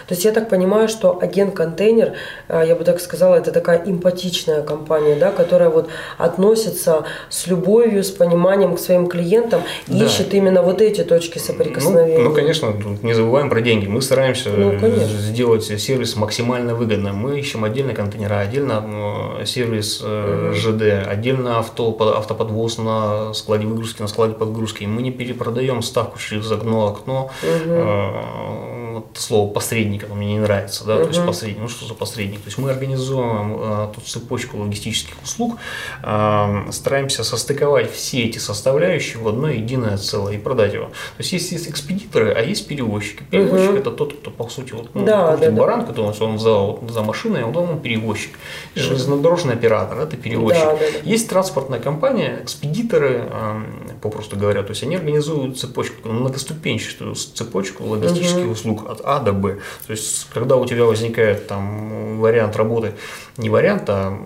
[0.04, 2.14] Э, то есть я так понимаю, что агент-контейнер,
[2.48, 8.04] э, я бы так сказала, это такая эмпатичная компания, да, которая вот относится с любовью,
[8.04, 10.06] с пониманием к своим клиентам, да.
[10.06, 12.20] ищет именно вот эти точки соприкосновения.
[12.20, 13.88] Ну, ну конечно, не забываем про деньги.
[13.88, 17.16] Мы стараемся ну, сделать сервис максимально выгодным.
[17.16, 20.54] Мы ищем отдельно контейнера, отдельно сервис угу.
[20.54, 24.84] ЖД, отдельно авто, автоподвоз на складе выгрузки, на складе подгрузки.
[24.86, 27.32] Мы не перепродаем ставку через окно окно.
[27.44, 31.04] Угу вот слово посредник, оно мне не нравится, да, uh-huh.
[31.04, 32.40] то есть посредник, ну что за посредник?
[32.40, 35.58] То есть мы организуем э, тут цепочку логистических услуг,
[36.02, 40.86] э, стараемся состыковать все эти составляющие в одно единое целое и продать его.
[40.86, 43.24] То есть есть, есть экспедиторы, а есть перевозчики.
[43.30, 43.80] Перевозчик uh-huh.
[43.80, 45.86] это тот, кто по сути вот, ну, да, да, баран, да.
[45.88, 48.32] который он за, вот, за машиной, он, он перевозчик.
[48.76, 50.64] Железнодорожный оператор это перевозчик.
[50.64, 51.10] Да, да, да.
[51.10, 53.62] Есть транспортная компания, экспедиторы, э,
[54.02, 58.52] попросту говоря, то есть они организуют цепочку, многоступенчатую цепочку логистических uh-huh.
[58.52, 59.60] услуг от А до Б.
[59.86, 62.94] То есть, когда у тебя возникает там вариант работы,
[63.38, 64.18] не вариант, а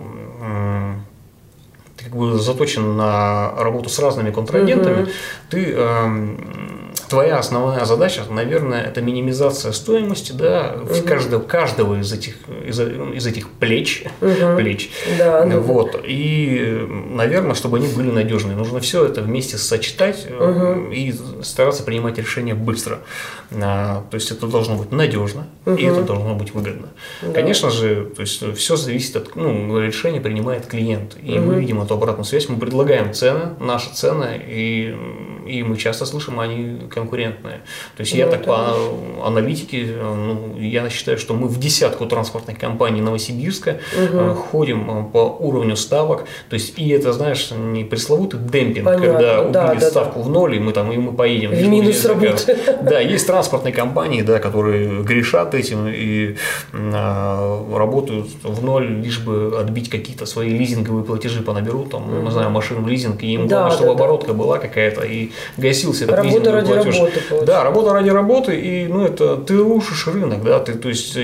[1.96, 5.10] ты как бы заточен на работу с разными контрагентами, угу.
[5.50, 11.06] ты эм, твоя основная задача, наверное, это минимизация стоимости, да, угу.
[11.06, 14.56] каждого, каждого из этих, из, из этих плеч, угу.
[14.56, 14.90] плеч.
[15.18, 16.00] Да, ну, вот.
[16.04, 18.56] И, наверное, чтобы они были надежные.
[18.56, 20.90] Нужно все это вместе сочетать угу.
[20.90, 23.00] и стараться принимать решения быстро.
[23.50, 25.76] А, то есть это должно быть надежно, угу.
[25.76, 26.88] и это должно быть выгодно.
[27.22, 27.32] Да.
[27.32, 31.16] Конечно же, то есть все зависит от, ну, решения принимает клиент.
[31.22, 31.48] И угу.
[31.48, 34.94] мы видим эту обратную связь, мы предлагаем цены, наши цены, и,
[35.46, 37.62] и мы часто слышим, они конкурентные.
[37.96, 38.76] То есть ну, я так по
[39.24, 44.34] аналитике, ну, я считаю, что мы в десятку транспортных компаний Новосибирска угу.
[44.34, 46.24] ходим э, по уровню ставок.
[46.50, 49.06] То есть и это, знаешь, не пресловутый демпинг, Понятно.
[49.06, 50.24] когда убили да, да, ставку да.
[50.26, 51.50] в ноль, и мы там и мы поедем.
[51.50, 52.58] В минус работы.
[52.82, 56.34] Да, есть транспортные компании, да, которые грешат этим и
[56.72, 62.24] а, работают в ноль, лишь бы отбить какие-то свои лизинговые платежи понаберут, там, mm-hmm.
[62.24, 64.34] не знаю, машину в лизинг, и им да, главное, чтобы да, оборотка да.
[64.34, 66.96] была какая-то, и гасился этот работа лизинговый ради платеж.
[66.96, 71.16] Работы, да, работа ради работы, и ну, это ты рушишь рынок, да, ты, то есть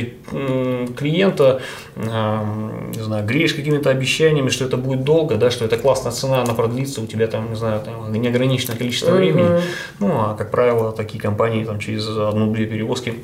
[0.97, 1.63] клиента,
[1.97, 6.55] не знаю, греешь какими-то обещаниями, что это будет долго, да, что это классная цена, она
[6.55, 9.61] продлится, у тебя там, не знаю, там неограниченное количество времени.
[10.01, 13.15] Ну, а как правило, такие компании там через одну-две перевозки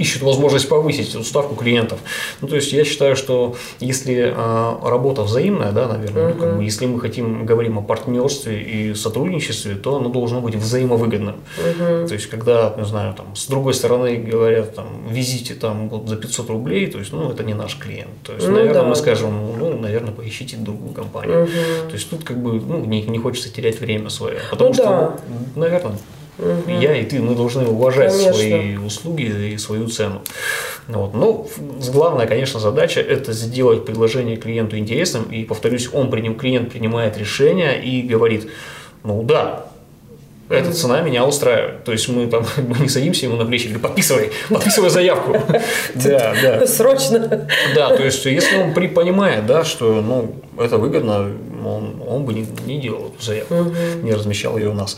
[0.00, 1.98] ищут возможность повысить ставку клиентов.
[2.40, 6.34] Ну, то есть я считаю, что если э, работа взаимная, да, наверное, uh-huh.
[6.34, 10.54] ну, как бы, если мы хотим говорим о партнерстве и сотрудничестве, то оно должно быть
[10.54, 11.36] взаимовыгодным.
[11.58, 12.08] Uh-huh.
[12.08, 16.16] То есть когда, не знаю, там с другой стороны говорят, там, везите там вот за
[16.16, 18.10] 500 рублей, то есть, ну, это не наш клиент.
[18.22, 18.88] То есть, ну, наверное, да.
[18.88, 21.44] мы скажем, ну, наверное, поищите другую компанию.
[21.44, 21.88] Uh-huh.
[21.88, 24.84] То есть тут как бы, ну, не, не хочется терять время свое, потому ну, что,
[24.84, 25.16] да.
[25.56, 25.92] наверное,
[26.38, 26.70] Угу.
[26.80, 28.32] Я и ты, мы должны уважать конечно.
[28.32, 30.22] свои услуги и свою цену.
[30.88, 31.14] Вот.
[31.14, 31.46] Но
[31.92, 35.24] главная, конечно, задача– это сделать предложение клиенту интересным.
[35.24, 38.48] И, повторюсь, он приним, клиент принимает решение и говорит,
[39.02, 39.66] ну да,
[40.50, 41.84] эта цена меня устраивает.
[41.84, 45.36] То есть мы там мы не садимся ему на плечи говорим, подписывай, подписывай заявку.
[45.94, 46.66] Да, да.
[46.66, 47.48] Срочно.
[47.74, 51.30] Да, то есть если он понимает, да, что ну, это выгодно,
[51.66, 53.74] он, он бы не, не делал эту заявку, угу.
[54.02, 54.96] не размещал ее у нас.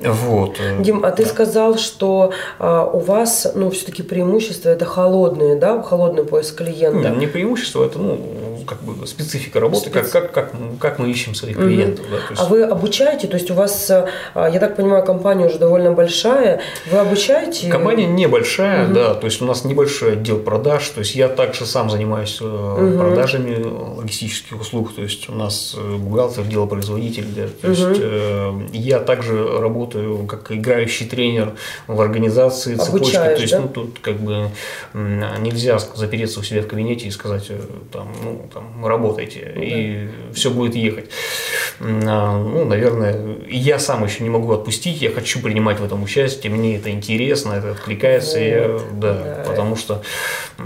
[0.00, 0.58] Вот.
[0.80, 1.28] Дим, а ты да.
[1.28, 7.10] сказал, что а, у вас, ну, все-таки преимущество это холодные, да, холодный поиск клиента?
[7.10, 8.18] Не, не преимущество, это, ну,
[8.68, 10.10] как бы специфика работы, Специ...
[10.10, 12.04] как, как, как, как мы ищем своих клиентов.
[12.04, 12.14] Угу.
[12.14, 12.42] Да, есть...
[12.42, 16.60] А вы обучаете, то есть у вас, а, я так понимаю, компания уже довольно большая,
[16.90, 17.68] вы обучаете?
[17.68, 18.94] Компания небольшая, угу.
[18.94, 22.98] да, то есть у нас небольшой отдел продаж, то есть я также сам занимаюсь угу.
[22.98, 27.90] продажами логистических услуг, то есть у нас э, бухгалтер, делопроизводитель, да, то угу.
[27.90, 31.54] есть э, я также работаю как играющий тренер
[31.86, 33.60] в организации цепочки, то есть да?
[33.60, 34.50] ну тут как бы
[34.92, 37.50] нельзя запереться у себя в кабинете и сказать
[37.92, 40.34] там, ну, там работайте, ну, и да.
[40.34, 41.10] все будет ехать.
[41.80, 46.52] А, ну, наверное, я сам еще не могу отпустить, я хочу принимать в этом участие,
[46.52, 48.44] мне это интересно, это откликается, вот.
[48.44, 50.02] я, да, да, потому что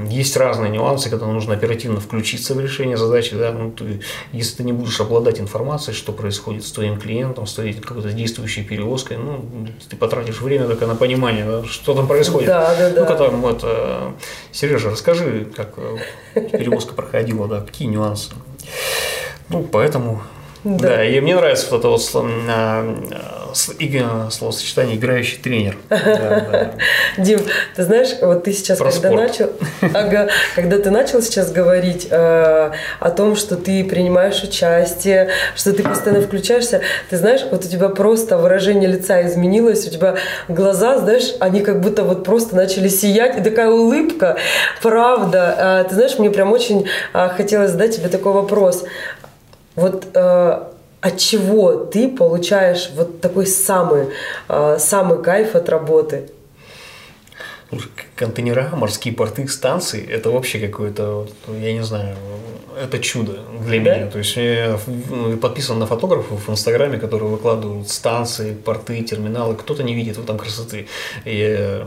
[0.08, 4.00] есть разные нюансы, когда нужно оперативно включиться в решение задачи, да, ну, ты,
[4.32, 8.64] если ты не будешь обладать информацией, что происходит с твоим клиентом, с твоей какой-то действующей
[8.64, 9.44] перевозкой, ну,
[9.88, 12.48] ты потратишь время только на понимание, да, что там происходит.
[12.48, 13.16] Да, да, да.
[13.16, 14.12] Там, это,
[14.50, 18.32] Сережа, расскажи, как э, перевозка проходила, да, какие нюансы.
[19.48, 20.22] Ну, поэтому
[20.64, 20.88] да.
[20.88, 22.02] да, и мне нравится вот это вот
[23.54, 25.76] словосочетание играющий тренер.
[27.18, 27.40] Дим,
[27.76, 29.52] ты знаешь, вот ты сейчас, когда начал,
[30.54, 36.22] когда ты начал сейчас говорить э, о том, что ты принимаешь участие, что ты постоянно
[36.22, 40.16] включаешься, ты знаешь, вот у тебя просто выражение лица изменилось, у тебя
[40.48, 44.36] глаза, знаешь, они как будто вот просто начали сиять, и такая улыбка,
[44.82, 45.82] правда.
[45.84, 48.84] Э, ты знаешь, мне прям очень э, хотелось задать тебе такой вопрос.
[49.74, 50.06] Вот
[51.02, 54.10] от чего ты получаешь вот такой самый,
[54.48, 56.30] э, самый кайф от работы?
[58.22, 62.16] Контейнера, морские порты, станции– это вообще какое-то, я не знаю,
[62.80, 63.96] это чудо для да?
[63.96, 64.06] меня.
[64.06, 64.78] То есть я
[65.10, 69.54] ну, подписан на фотографов в Инстаграме, которые выкладывают станции, порты, терминалы.
[69.54, 70.86] Кто-то не видит в этом красоты.
[71.24, 71.84] И,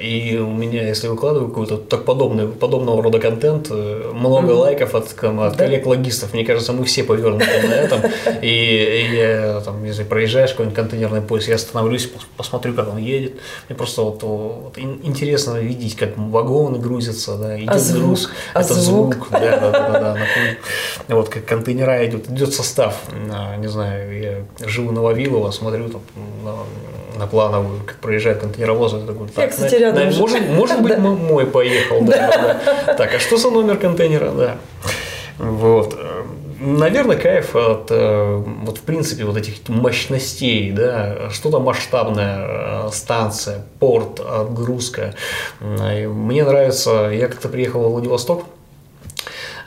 [0.00, 4.56] и у меня, если выкладываю какой-то так подобный, подобного рода контент, э, много mm-hmm.
[4.56, 5.50] лайков от, от да?
[5.50, 6.32] коллег-логистов.
[6.32, 8.00] Мне кажется, мы все повернуты на этом.
[8.42, 13.34] И, и я, там, если проезжаешь какой-нибудь контейнерный поезд, я остановлюсь, посмотрю, как он едет.
[13.68, 18.02] Мне просто вот, вот интересно видеть, как вагоны грузятся, да, идет а звук?
[18.02, 18.30] груз.
[18.54, 19.14] А это звук?
[19.14, 20.18] звук да, да, да, да,
[21.08, 22.94] на Вот как контейнера идет, идет состав.
[23.58, 26.02] Не знаю, я живу на Вавилово, смотрю там
[26.44, 28.92] на, на плановую, как проезжает контейнеровоз.
[28.92, 30.10] Я, такой, так, я кстати, рядом.
[30.10, 32.00] На, может, может быть, мой поехал.
[32.02, 32.94] Да, да.
[32.94, 34.30] Так, а что за номер контейнера?
[34.30, 34.56] Да.
[35.38, 35.98] Вот.
[36.60, 43.64] Наверное, кайф от, э, вот в принципе, вот этих мощностей, да, что-то масштабное, э, станция,
[43.78, 45.14] порт, отгрузка.
[45.60, 48.44] Мне нравится, я как-то приехал в Владивосток,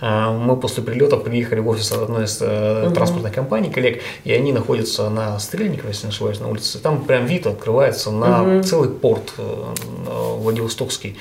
[0.01, 5.10] мы после прилета приехали в офис одной из uh транспортных компаний, коллег, и они находятся
[5.10, 6.79] на Стрельниково, если не ошибаюсь, на улице.
[6.79, 11.15] Там прям вид открывается на uh целый порт Владивостокский.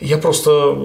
[0.00, 0.76] Я просто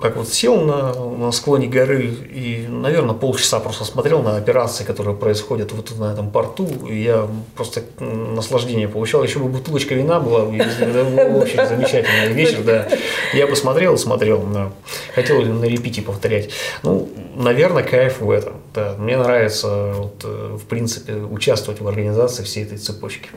[0.00, 5.16] как вот сел на, на склоне горы и, наверное, полчаса просто смотрел на операции, которые
[5.16, 6.68] происходят вот на этом порту.
[6.88, 9.22] И я просто наслаждение получал.
[9.22, 12.88] Еще бы бутылочка вина была, это был очень замечательный вечер, да.
[13.32, 13.96] Я бы смотрел
[14.42, 14.72] но
[15.14, 16.50] хотел на репите повторять.
[16.82, 18.54] Ну, наверное, кайф в этом.
[18.74, 18.94] Да.
[18.98, 23.28] Мне нравится, вот, э, в принципе, участвовать в организации всей этой цепочки.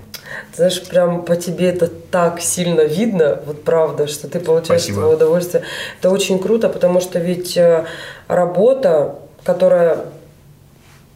[0.55, 5.15] Знаешь, прям по тебе это так сильно видно, вот правда, что ты получаешь Спасибо свое
[5.15, 5.63] удовольствие.
[5.99, 7.85] Это очень круто, потому что ведь э,
[8.27, 9.99] работа, которая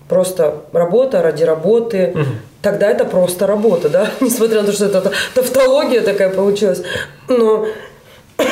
[0.08, 2.25] просто работа ради работы, угу.
[2.62, 6.82] тогда это просто работа, да, несмотря на то, что это тавтология такая получилась.
[7.28, 7.67] Но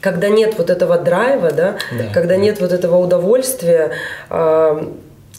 [0.00, 2.12] когда нет вот этого драйва, да, да.
[2.12, 3.92] когда нет вот этого удовольствия,
[4.30, 4.88] э,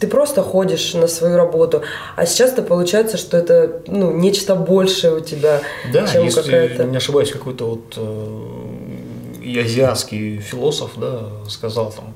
[0.00, 1.82] ты просто ходишь на свою работу.
[2.16, 5.60] А сейчас-то получается, что это ну, нечто большее у тебя,
[5.92, 6.84] да, чем какая-то...
[6.84, 8.59] не ошибаюсь, какой-то вот э,
[9.52, 12.14] и азиатский философ, да, сказал там,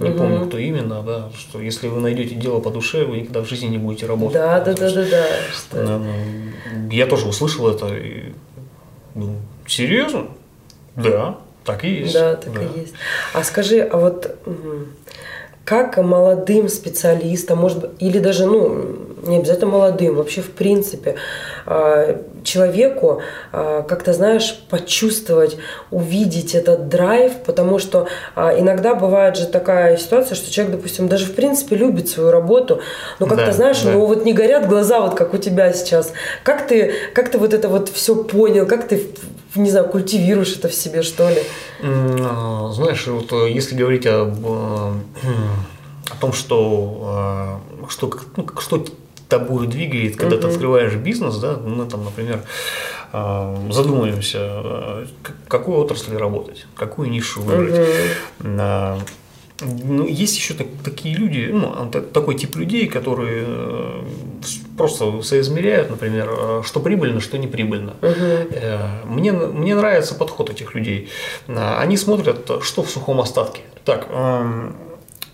[0.00, 0.18] не угу.
[0.18, 3.68] помню, кто именно, да, что если вы найдете дело по душе, вы никогда в жизни
[3.68, 4.34] не будете работать.
[4.34, 5.26] Да, да, да, да, да.
[5.52, 5.82] Что...
[5.82, 8.32] Ну, я тоже услышал это и
[9.14, 10.28] ну, серьезно?
[10.96, 12.14] Да, так и есть.
[12.14, 12.62] Да, так да.
[12.62, 12.94] и есть.
[13.32, 14.36] А скажи, а вот
[15.64, 21.16] как молодым специалистам, может быть, или даже, ну, не обязательно молодым, вообще в принципе,
[21.64, 25.56] а, человеку а, как-то, знаешь, почувствовать,
[25.90, 31.26] увидеть этот драйв, потому что а, иногда бывает же такая ситуация, что человек, допустим, даже
[31.26, 32.80] в принципе любит свою работу,
[33.18, 33.92] но как-то, да, знаешь, да.
[33.92, 36.12] ну вот не горят глаза, вот как у тебя сейчас.
[36.42, 39.08] Как ты, как ты вот это вот все понял, как ты
[39.56, 41.42] не знаю, культивируешь это в себе, что ли?
[41.80, 44.92] Знаешь, вот э, если говорить об, э,
[46.10, 48.84] о том, что, э, что, ну, что
[49.28, 52.40] тобой двигает, когда uh ты открываешь бизнес, да, мы там, например,
[53.12, 55.06] задумаемся,
[55.48, 57.88] какой отрасли работать, какую нишу выбрать.
[58.40, 58.98] uh
[59.60, 64.02] ну, есть еще так, такие люди, ну, такой тип людей, которые э,
[64.76, 67.94] просто соизмеряют, например, что прибыльно, что не прибыльно.
[68.02, 69.14] Угу.
[69.14, 71.08] Мне, мне нравится подход этих людей.
[71.46, 73.60] Они смотрят, что в сухом остатке.
[73.84, 74.08] Так,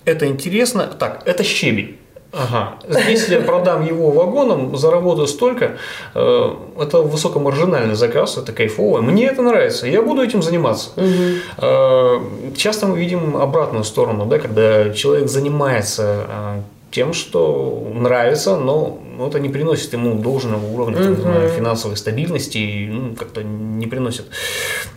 [0.05, 0.87] это интересно.
[0.87, 1.97] Так, это щебень.
[2.33, 2.75] Ага.
[2.89, 5.79] Здесь я продам его вагоном, заработаю столько.
[6.15, 9.01] Э, это высокомаржинальный заказ, это кайфово.
[9.01, 10.91] Мне это нравится, я буду этим заниматься.
[10.97, 12.55] Угу.
[12.57, 19.29] Часто мы видим обратную сторону, да, когда человек занимается э, тем, что нравится, но ну,
[19.29, 21.21] это не приносит ему должного уровня там, угу.
[21.21, 24.27] знаю, финансовой стабильности и ну, как-то не приносит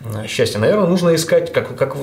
[0.05, 0.59] э, счастья.
[0.59, 1.95] Наверное, нужно искать как, как,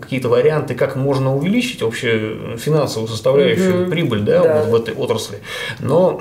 [0.00, 3.90] какие-то варианты, как можно увеличить вообще финансовую составляющую угу.
[3.90, 4.62] прибыль да, да.
[4.62, 5.40] Вот в этой отрасли.
[5.80, 6.18] Но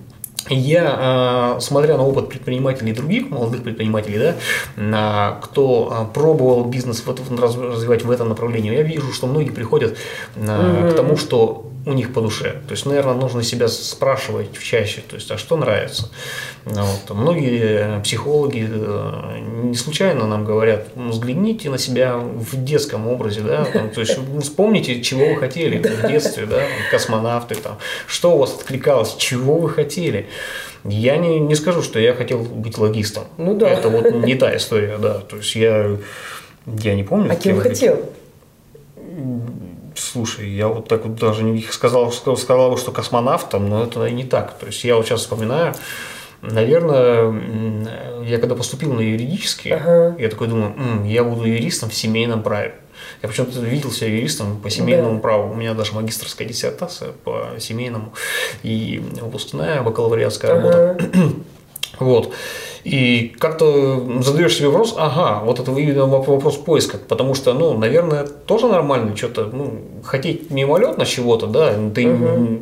[0.50, 4.34] я, а, смотря на опыт предпринимателей других, молодых предпринимателей,
[4.76, 9.96] да, кто пробовал бизнес развивать в этом направлении, я вижу, что многие приходят
[10.36, 10.90] угу.
[10.90, 12.56] к тому, что у них по душе.
[12.66, 16.10] То есть, наверное, нужно себя спрашивать чаще, то есть, а что нравится.
[16.64, 17.10] Вот.
[17.10, 23.90] Многие психологи э, не случайно нам говорят, взгляните на себя в детском образе, да, там,
[23.90, 29.14] то есть вспомните, чего вы хотели в детстве, да, космонавты, там, что у вас откликалось,
[29.14, 30.26] чего вы хотели.
[30.82, 33.24] Я не, не скажу, что я хотел быть логистом.
[33.38, 33.68] Ну да.
[33.68, 35.20] Это вот не та история, да.
[35.20, 35.96] То есть я,
[36.66, 37.30] я не помню.
[37.30, 38.10] А кем хотел?
[39.96, 44.12] Слушай, я вот так вот даже не сказал, сказал бы, что космонавтом, но это и
[44.12, 44.58] не так.
[44.58, 45.74] То есть я вот сейчас вспоминаю,
[46.42, 50.16] наверное, я когда поступил на юридический, ага.
[50.18, 52.74] я такой думаю, М, я буду юристом в семейном праве.
[53.22, 55.20] Я почему-то видел себя юристом по семейному да.
[55.20, 55.52] праву.
[55.52, 58.12] У меня даже магистрская диссертация по семейному
[58.62, 60.96] и выпускная бакалавриатская ага.
[60.96, 61.34] работа.
[61.98, 62.32] Вот.
[62.84, 68.26] И как-то задаешь себе вопрос, ага, вот это именно вопрос поиска, потому что, ну, наверное,
[68.26, 72.60] тоже нормально что-то, ну, хотеть мимолетно чего-то, да, ты угу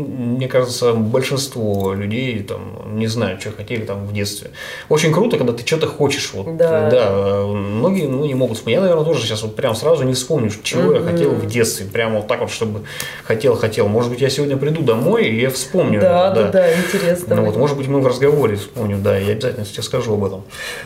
[0.00, 4.50] мне кажется, большинство людей там не знают, что хотели там в детстве.
[4.88, 6.32] Очень круто, когда ты что-то хочешь.
[6.32, 6.90] Вот, да.
[6.90, 7.46] да.
[7.46, 8.76] Многие ну, не могут вспомнить.
[8.76, 11.04] Я, наверное, тоже сейчас вот прям сразу не вспомню, чего mm-hmm.
[11.04, 11.86] я хотел в детстве.
[11.86, 12.82] Прямо вот так вот, чтобы
[13.24, 13.88] хотел-хотел.
[13.88, 16.00] Может быть, я сегодня приду домой и я вспомню.
[16.00, 17.36] Да, да, да, да интересно.
[17.36, 20.44] Ну, вот, может быть, мы в разговоре вспомню, да, я обязательно тебе скажу об этом.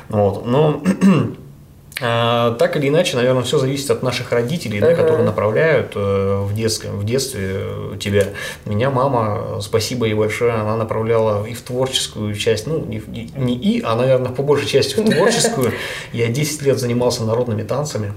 [0.08, 0.46] Вот.
[0.46, 0.82] Но
[2.00, 6.54] А, так или иначе, наверное, все зависит от наших родителей, да, которые направляют э, в,
[6.54, 8.28] детстве, в детстве э, тебя.
[8.64, 13.02] Меня мама, спасибо ей большое, она направляла и в творческую часть, ну, не,
[13.36, 15.72] не и, а, наверное, по большей части в творческую.
[16.12, 18.14] Я 10 лет занимался народными танцами.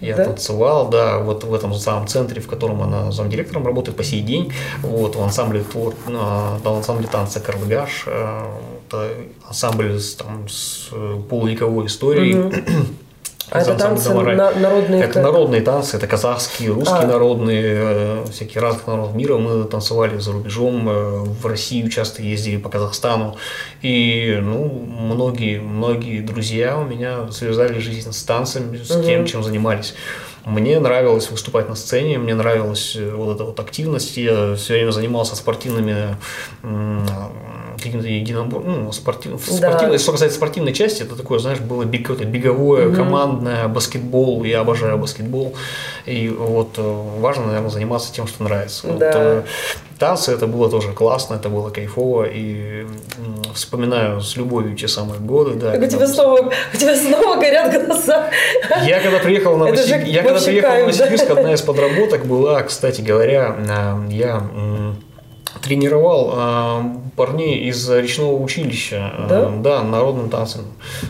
[0.00, 0.26] Я да?
[0.26, 4.52] танцевал, да, вот в этом самом центре, в котором она замдиректором работает по сей день,
[4.82, 8.44] вот в ансамбле, твор, в ансамбле танца «Карлыгаш», э,
[9.48, 10.90] ансамбль там, с
[11.28, 12.34] полувековой историей.
[12.34, 12.54] Угу.
[13.50, 15.02] А это танцы на, народные?
[15.02, 17.06] Это народные танцы, это казахские, русские а.
[17.06, 19.36] народные, э, всякие разных народов мира.
[19.36, 23.36] Мы танцевали за рубежом, э, в Россию часто ездили по Казахстану.
[23.82, 29.04] И ну, многие, многие друзья у меня связали жизнь с танцами, с угу.
[29.04, 29.94] тем, чем занимались.
[30.44, 34.16] Мне нравилось выступать на сцене, мне нравилась э, вот эта вот активность.
[34.16, 36.16] Я все время занимался спортивными
[37.76, 39.56] каким-то единобор, ну, спортив, да.
[39.70, 42.96] спортивной, что касается спортивной части, это такое, знаешь, было это беговое, угу.
[42.96, 45.54] командное, баскетбол, я обожаю баскетбол,
[46.06, 48.86] и вот э, важно, наверное, заниматься тем, что нравится.
[48.88, 48.92] Да.
[48.92, 49.42] Вот, э,
[49.98, 52.86] танцы это было тоже классно, это было кайфово, и
[53.54, 55.72] вспоминаю с любовью те самые годы, да.
[55.72, 58.30] у тебя снова, у тебя снова горят глаза.
[58.84, 63.00] Я когда приехал на Новосибирск, я когда приехал в Новосибирск, одна из подработок была, кстати
[63.00, 64.42] говоря, э, я
[65.62, 66.82] тренировал э,
[67.16, 69.50] парней из речного училища, э, да?
[69.50, 70.62] да, народным танцем.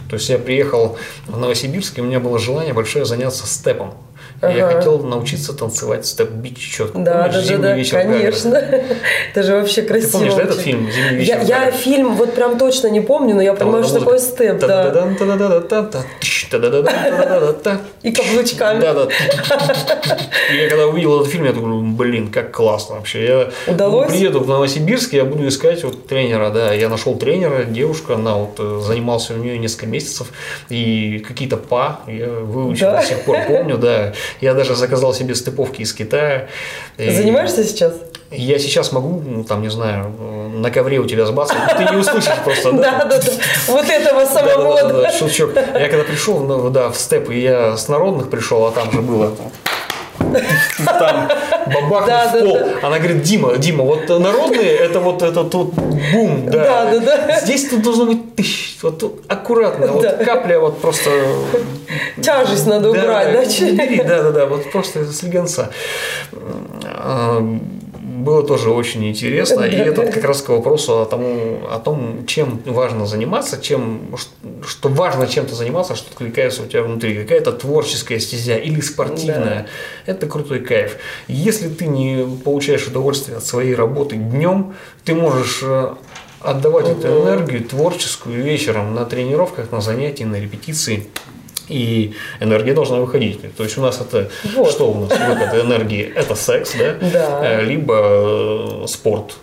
[0.09, 3.94] То есть я приехал в Новосибирск, и у меня было желание большое заняться степом.
[4.40, 4.53] Ага.
[4.53, 6.99] Я хотел научиться танцевать степ-бич четко.
[6.99, 8.55] Да, помнишь, да, «Зимний да, вечер конечно.
[9.30, 10.11] Это же вообще красиво.
[10.11, 11.40] Ты помнишь, да, этот фильм «Зимний вечер»?
[11.42, 15.09] Я, я фильм вот прям точно не помню, но я понимаю, что такое степ, да.
[18.03, 18.80] И каблучками.
[18.80, 19.09] Да, да.
[20.53, 23.24] И я когда увидел этот фильм, я думаю, блин, как классно вообще.
[23.24, 24.09] Я Удалось?
[24.09, 26.72] приеду в Новосибирск, я буду искать вот тренера, да.
[26.72, 30.28] Я нашел тренера, девушка, она вот э, занимался у нее несколько месяцев,
[30.68, 34.12] и какие-то па я выучил до сих пор, помню, да.
[34.40, 36.49] Я даже заказал себе степовки из Китая.
[36.99, 37.94] Занимаешься сейчас?
[38.30, 40.11] Я сейчас могу, ну, там, не знаю,
[40.57, 42.86] на ковре у тебя сбацать, ты не услышишь просто, да?
[42.99, 43.32] Да, да, да.
[43.68, 44.74] Вот этого самого.
[44.76, 45.55] Да, да, да, шучок.
[45.55, 49.32] Я когда пришел, ну, да, в степ, я с народных пришел, а там же было
[50.84, 51.28] там
[51.66, 52.55] бабахнул да, в пол.
[52.55, 52.87] Да, да.
[52.87, 56.87] Она говорит, Дима, Дима, вот народные, это вот это тут бум, да.
[56.91, 57.41] Да, да, да.
[57.41, 61.11] Здесь тут должно быть тысяч, вот тут аккуратно, вот капля вот просто...
[62.20, 64.05] Тяжесть надо убрать, да?
[64.05, 65.70] Да, да, да, вот просто слегонца
[68.27, 69.62] было тоже очень интересно.
[69.62, 74.16] И это как раз к вопросу о, тому, о том, чем важно заниматься, чем,
[74.66, 77.14] что важно чем-то заниматься, что откликается у тебя внутри.
[77.14, 79.66] Какая-то творческая стезя или спортивная.
[80.07, 80.12] Да.
[80.12, 80.97] Это крутой кайф.
[81.29, 84.74] Если ты не получаешь удовольствие от своей работы днем,
[85.05, 85.95] ты можешь э,
[86.41, 86.99] отдавать угу.
[86.99, 91.09] эту энергию творческую вечером на тренировках, на занятии, на репетиции
[91.68, 93.40] и энергия должна выходить.
[93.56, 94.70] То есть у нас это вот.
[94.70, 96.12] что у нас выход энергии?
[96.14, 96.94] Это секс, да?
[97.12, 97.60] Да.
[97.60, 99.36] Э, либо э, спорт.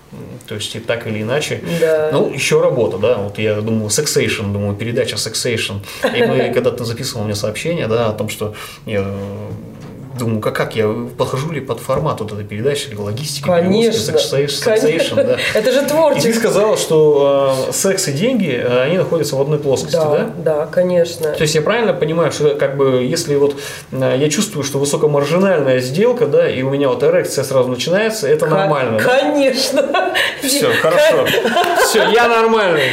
[0.48, 1.62] То есть и так или иначе.
[1.80, 2.10] Да.
[2.12, 3.16] Ну, еще работа, да.
[3.18, 5.78] Вот я думаю, Sexation, думаю, передача Sexation.
[6.16, 8.54] И мы, когда ты записывал мне сообщение, да, о том, что
[8.86, 9.06] я
[10.18, 10.88] думаю, как, как я
[11.18, 14.18] подхожу ли под формат вот этой передачи, логистики, Конечно.
[14.18, 15.38] сексейшн, да.
[15.54, 16.30] Это же творчество.
[16.30, 20.30] И ты сказала, что э, секс и деньги, э, они находятся в одной плоскости, да?
[20.38, 21.32] Да, да, конечно.
[21.32, 23.56] То есть я правильно понимаю, что как бы если вот
[23.92, 28.46] э, я чувствую, что высокомаржинальная сделка, да, и у меня вот эрекция сразу начинается, это
[28.46, 29.82] нормально, Конечно.
[29.94, 30.14] Да?
[30.42, 31.26] Все, хорошо.
[31.86, 32.92] Все, я нормальный.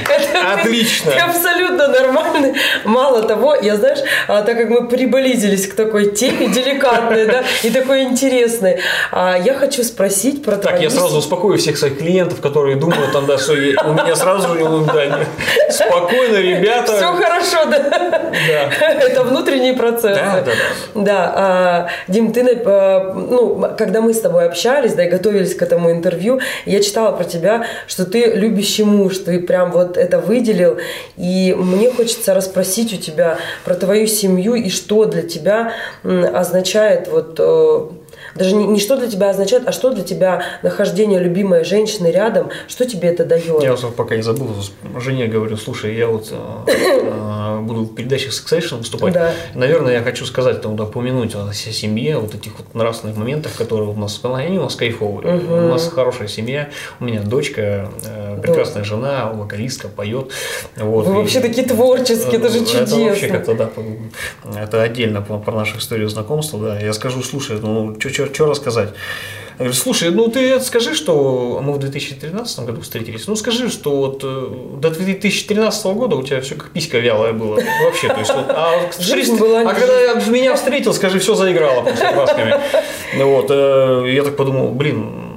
[0.54, 1.12] Отлично.
[1.12, 2.54] Ты абсолютно нормальный.
[2.84, 7.68] Мало того, я знаешь, а, так как мы приблизились к такой теме деликатной, приятное, да,
[7.68, 8.80] и такое интересное.
[9.12, 13.26] А я хочу спросить про Так, я сразу успокою всех своих клиентов, которые думают, там,
[13.26, 13.56] да, что у
[13.92, 14.48] меня сразу,
[14.86, 15.26] да,
[15.70, 16.96] спокойно, ребята.
[16.96, 18.30] Все хорошо, да.
[18.48, 18.88] Да.
[18.90, 20.16] Это внутренний процесс.
[20.16, 20.52] Да, да, да.
[20.94, 25.62] Да, а, Дим, ты, а, ну, когда мы с тобой общались, да, и готовились к
[25.62, 30.78] этому интервью, я читала про тебя, что ты любящий муж, ты прям вот это выделил,
[31.16, 37.38] и мне хочется расспросить у тебя про твою семью и что для тебя означает вот
[37.38, 37.88] э,
[38.34, 42.50] даже не, не что для тебя означает, а что для тебя нахождение любимой женщины рядом,
[42.68, 43.62] что тебе это дает?
[43.62, 44.48] Я вот пока не забыл,
[44.98, 49.14] жене говорю, слушай, я вот э, э, буду в передачах Succession выступать.
[49.14, 49.32] Да.
[49.54, 53.88] Наверное, я хочу сказать, там, да, упомянуть о семье, вот этих вот нравственных моментах, которые
[53.90, 55.36] у нас, они у нас кайфовые.
[55.36, 55.54] Угу.
[55.54, 56.70] У нас хорошая семья,
[57.00, 58.88] у меня дочка, э, прекрасная да.
[58.88, 60.30] жена, вокалистка, поет.
[60.76, 62.96] Вот, Вы и, вообще такие творческие, это же чудесно.
[62.96, 63.70] Это вообще как-то, да,
[64.60, 66.80] это отдельно про нашу историю знакомства, да.
[66.80, 68.90] Я скажу, слушай, ну, что что рассказать?
[69.60, 74.22] говорю, слушай, ну ты скажи, что мы в 2013 году встретились, ну скажи, что вот
[74.24, 74.48] э,
[74.80, 77.58] до 2013 года у тебя все как писька вялая была.
[77.84, 81.34] Вообще, то есть, вот, а, Жизнь была не а когда я меня встретил, скажи, все
[81.34, 82.54] заиграло просто красками.
[83.18, 85.30] Ну вот, э, я так подумал, блин,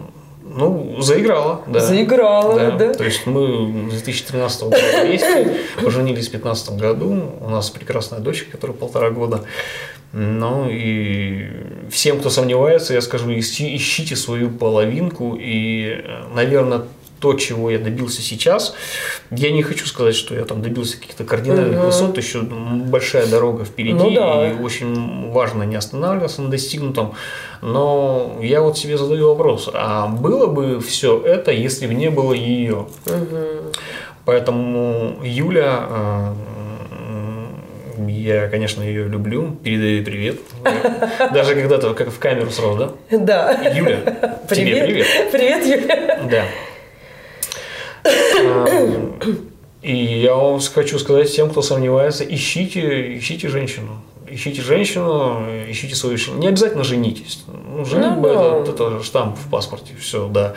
[0.55, 1.79] ну, заиграла, да.
[1.79, 2.93] Заиграла, да.
[2.93, 8.51] То есть мы с 2013 года вместе, поженились в 2015 году, у нас прекрасная дочка,
[8.51, 9.43] которая полтора года.
[10.14, 11.49] Ну и
[11.89, 15.36] всем, кто сомневается, я скажу, ищи- ищите свою половинку.
[15.39, 16.84] И, э, наверное,
[17.20, 18.76] то, чего я добился сейчас,
[19.32, 21.86] я не хочу сказать, что я там добился каких-то кардинальных Мгм.
[21.86, 24.51] высот, еще большая дорога впереди, Ну да.
[24.51, 27.14] и очень важно не останавливаться на достигнутом.
[27.61, 32.34] Но я вот себе задаю вопрос, а было бы все это, если бы не было
[32.34, 32.88] ее?
[34.26, 36.34] Поэтому Юля, э,
[38.07, 40.39] я, конечно, ее люблю, передаю ей привет.
[41.33, 43.17] Даже когда-то, как в камеру сразу, да?
[43.17, 43.51] Да.
[43.73, 45.07] Юля, тебе привет.
[45.31, 46.19] Привет, Юля.
[46.29, 46.45] Да.
[48.05, 48.67] А,
[49.81, 54.01] И я вам хочу сказать всем, кто сомневается, ищите, ищите женщину.
[54.29, 56.39] Ищите женщину, ищите свою женщину.
[56.39, 57.43] Не обязательно женитесь.
[57.47, 60.53] Ну, женитьба Ну, это, это штамп в паспорте, все, да.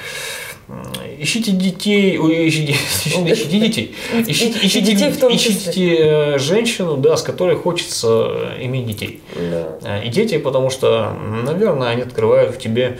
[1.18, 2.72] Ищите детей, ой, ищите,
[3.32, 3.94] ищите детей.
[4.26, 9.20] Ищите, ищите, детей в том ищите э, женщину, да, с которой хочется э, иметь детей.
[9.36, 9.78] Да.
[9.82, 11.12] Э, И дети, потому что,
[11.44, 12.98] наверное, они открывают в тебе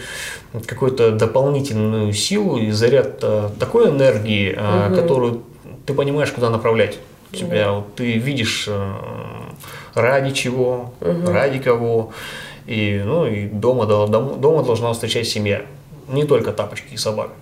[0.65, 3.19] какую-то дополнительную силу и заряд
[3.59, 5.43] такой энергии, э, которую
[5.87, 6.99] ты понимаешь, куда направлять
[7.33, 7.73] тебя.
[7.73, 8.69] Вот ты видишь
[9.95, 12.13] ради чего, ради кого.
[12.67, 15.63] И, ну, и дома, дома должна встречать семья.
[16.09, 17.33] Не только тапочки и собака.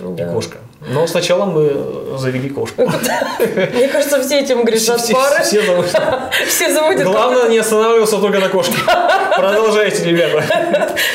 [0.00, 0.32] И Да.
[0.32, 0.58] кошка.
[0.86, 2.82] Но сначала мы завели кошку.
[3.74, 5.42] Мне кажется, все этим грешат Все- пары.
[6.46, 8.74] все заводят Главное не останавливаться только на кошке.
[9.36, 10.44] Продолжайте, ребята.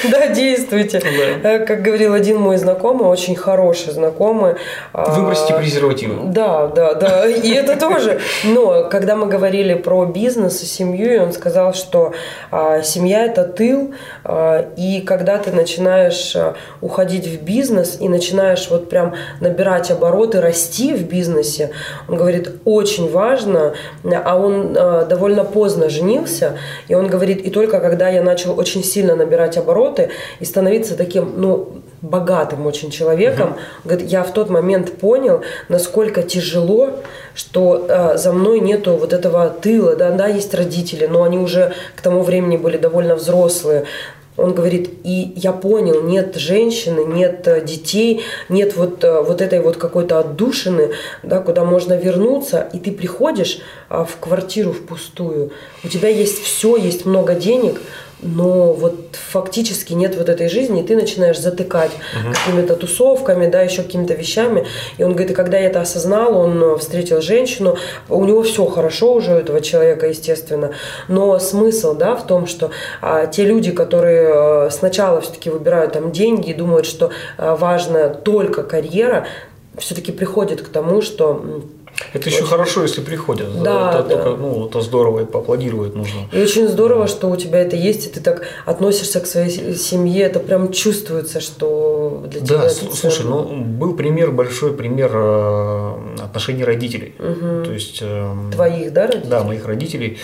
[0.09, 0.99] Да, действуйте.
[1.43, 1.49] Да.
[1.49, 4.55] Э, Как говорил один мой знакомый, очень хороший знакомый.
[4.91, 6.16] а, Выбросьте презервативы.
[6.26, 8.20] Да, да, да, и это тоже.
[8.43, 12.14] Но когда мы говорили про бизнес и семью, и он сказал, что
[12.51, 13.93] а, семья это тыл,
[14.24, 16.36] а, и когда ты начинаешь
[16.82, 19.16] уходить в бизнес и начинаешь вот прям
[19.54, 21.70] набирать обороты, расти в бизнесе,
[22.08, 23.74] он говорит, очень важно,
[24.04, 28.84] а он а, довольно поздно женился, и он говорит, и только когда я начал очень
[28.84, 33.56] сильно набирать обороты и становиться таким, ну, богатым очень человеком.
[33.86, 36.89] Говорит, я в тот момент понял, насколько тяжело,
[37.34, 41.72] что э, за мной нету вот этого тыла, да, да, есть родители, но они уже
[41.95, 43.86] к тому времени были довольно взрослые.
[44.36, 49.59] Он говорит, и я понял, нет женщины, нет э, детей, нет вот, э, вот этой
[49.59, 53.59] вот какой-то отдушины, да, куда можно вернуться, и ты приходишь
[53.89, 55.51] а, в квартиру в пустую,
[55.84, 57.79] у тебя есть все, есть много денег,
[58.24, 61.91] но вот фактически нет вот этой жизни, и ты начинаешь затыкать
[62.34, 64.65] какими-то тусовками, да, еще какими-то вещами.
[64.97, 67.78] И он говорит, и когда я это осознал, он э, встретил женщину,
[68.09, 70.71] у него все хорошо уже, у этого человека, естественно,
[71.07, 72.71] но смысл, да, в том, что
[73.01, 78.09] а, те люди, которые э, сначала все-таки выбирают там деньги и думают, что а, важна
[78.09, 79.28] только карьера,
[79.78, 81.63] все-таки приходят к тому, что
[82.12, 83.64] Это еще хорошо, если приходят.
[83.64, 84.16] Да, это, да.
[84.16, 86.28] только, ну, это здорово, и поаплодировать нужно.
[86.32, 90.24] И очень здорово, что у тебя это есть, и ты так относишься к своей семье,
[90.24, 95.12] это прям чувствуется, что для тебя Да, это сл- слушай, ну был пример, большой пример
[95.14, 95.93] э,
[96.24, 97.16] отношений родителей.
[97.18, 99.30] То есть эм, Твоих, да, родителей?
[99.30, 100.18] Да, моих родителей.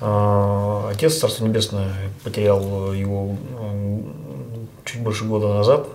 [0.00, 1.92] А, Отец, Царство Небесное,
[2.22, 4.04] потерял его м,
[4.84, 5.88] чуть больше года назад.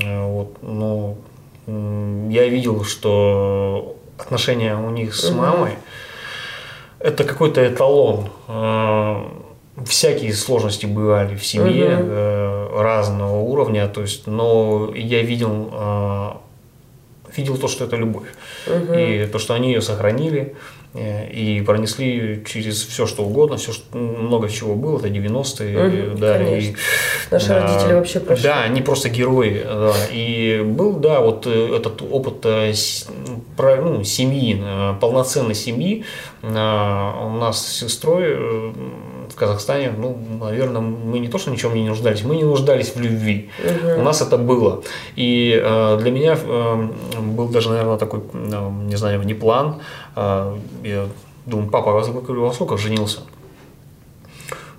[0.00, 1.16] Вот, но
[1.66, 5.76] я видел, что отношения у них с мамой
[7.04, 8.30] это какой-то эталон.
[8.48, 9.30] А,
[9.86, 16.40] Всякие сложности бывали в семье э, разного уровня, то есть, но я видел, а,
[17.36, 18.28] видел то, что это любовь.
[18.68, 20.54] И то, что они ее сохранили
[20.94, 25.82] э, и пронесли через все, что угодно, все, что, много чего было, это 90-е.
[25.82, 26.78] Мгм, да, и, конечно.
[27.32, 28.44] Наши а, родители вообще прошли.
[28.44, 29.60] Да, они просто герои.
[29.64, 29.92] да.
[30.12, 32.72] И был, да, вот э, этот опыт э,
[33.58, 36.04] ну, семьи, э, полноценной семьи.
[36.42, 38.72] А, У нас с сестрой э,
[39.30, 43.00] в Казахстане, ну, наверное, мы не то, что ничем не нуждались, мы не нуждались в
[43.00, 43.50] любви.
[43.98, 44.82] У нас это было.
[45.16, 46.88] И э, для меня э,
[47.20, 49.80] был даже, наверное, такой, э, не знаю, не план.
[50.16, 51.06] Я
[51.46, 53.20] думаю, папа, сколько- во сколько женился?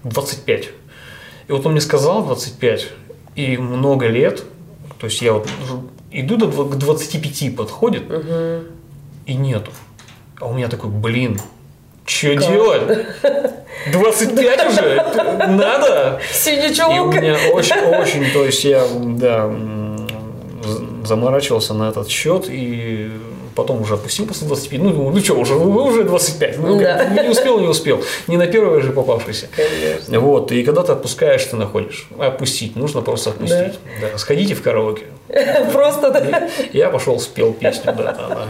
[0.04, 0.70] 25.
[1.48, 2.88] И вот он мне сказал 25,
[3.36, 4.44] и много лет,
[5.00, 5.48] то есть я вот
[6.16, 8.04] иду до к 25 подходит,
[9.26, 9.72] и нету.
[10.40, 11.40] А у меня такой, блин,
[12.06, 13.06] что делать?
[13.92, 14.96] 25 уже?
[15.48, 16.20] Надо?
[16.32, 19.54] Синий И у меня очень, очень, то есть я, да,
[21.04, 23.12] заморачивался на этот счет и
[23.56, 24.82] потом уже опустил после 25.
[24.82, 26.60] Ну, думаю, ну что, уже, уже 25.
[26.60, 27.06] Ну, Да.
[27.24, 28.04] не успел, не успел.
[28.28, 29.48] Не на первый же попавшийся.
[29.56, 30.20] Конечно.
[30.20, 32.08] Вот, и когда ты отпускаешь, ты находишь.
[32.20, 33.80] Опустить, нужно просто отпустить.
[34.02, 34.18] Да.
[34.18, 35.06] Сходите в караоке.
[35.74, 36.48] Просто да.
[36.72, 38.48] Я пошел, спел песню, да, да, да.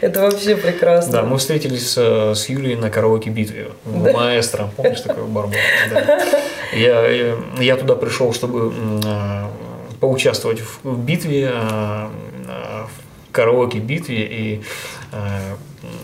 [0.00, 1.12] это вообще прекрасно.
[1.12, 4.70] Да, мы встретились э, с Юлей на караоке-битве в Маэстро.
[4.76, 5.54] Помнишь такой бар был?
[5.94, 6.24] Да.
[6.74, 8.72] Я, я, я туда пришел, чтобы
[9.04, 9.44] э,
[10.00, 11.52] поучаствовать в, в битве,
[13.32, 14.26] в караоке-битве.
[14.30, 14.62] И
[15.12, 15.56] э,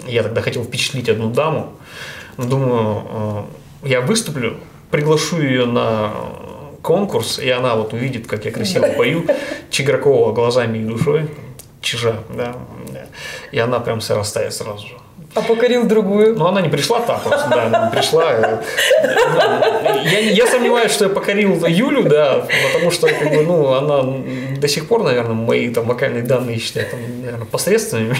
[0.06, 1.74] я тогда хотел впечатлить одну даму.
[2.38, 3.46] Думаю,
[3.82, 4.56] э, я выступлю,
[4.90, 6.12] приглашу ее на
[6.82, 9.26] конкурс, и она вот увидит, как я красиво пою,
[9.70, 11.28] Чигракова глазами и душой,
[11.82, 12.56] чижа, да,
[13.52, 14.94] и она прям вся растает сразу же.
[15.38, 16.36] А покорил другую.
[16.36, 18.24] Но она не пришла так вот, да, она не пришла.
[18.32, 18.58] э,
[19.02, 24.02] ну, Я, я сомневаюсь, что я покорил Юлю, да, потому что, как бы, ну, она
[24.58, 28.16] до сих пор, наверное, мои там вокальные данные считает, там, наверное, посредственными,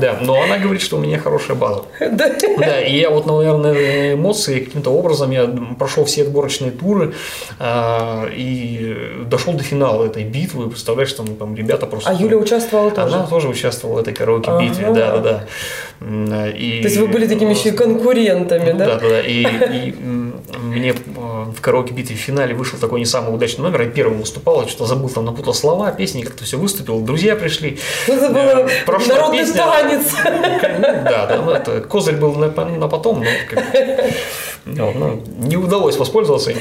[0.00, 1.82] да, но она говорит, что у меня хорошая база.
[2.00, 2.32] Да.
[2.58, 5.46] Да, и я вот, наверное, эмоции каким-то образом я
[5.78, 7.14] прошел все отборочные туры
[7.58, 10.68] а, и дошел до финала этой битвы.
[10.68, 12.10] Представляешь, там, там ребята просто.
[12.10, 13.14] А Юля участвовала тоже?
[13.16, 15.46] Она тоже участвовала в этой караоке-битве, Ага.
[16.00, 16.80] И...
[16.82, 18.86] То есть вы были такими еще и конкурентами, Ну да?
[18.86, 19.20] Да, да, да.
[19.22, 19.94] И, и,
[20.62, 20.94] мне э,
[21.56, 23.82] в караоке-битве в финале вышел такой не самый удачный номер.
[23.82, 27.00] Я первым выступал, я что-то забыл, там напутал слова, песни, как-то все выступил.
[27.00, 27.78] Друзья пришли.
[28.08, 29.54] Ну, это Э, было прошла народный песня.
[29.64, 30.02] танец.
[30.24, 33.64] Ну, Да, да, ну это козырь был на, на потом, но как
[34.68, 36.58] ну, ну, не удалось воспользоваться им.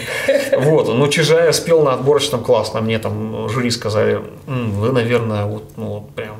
[0.59, 2.79] Вот, но Чижая спел на отборочном классно.
[2.81, 6.35] Мне там жюри сказали, «М, вы, наверное, вот, ну, прям.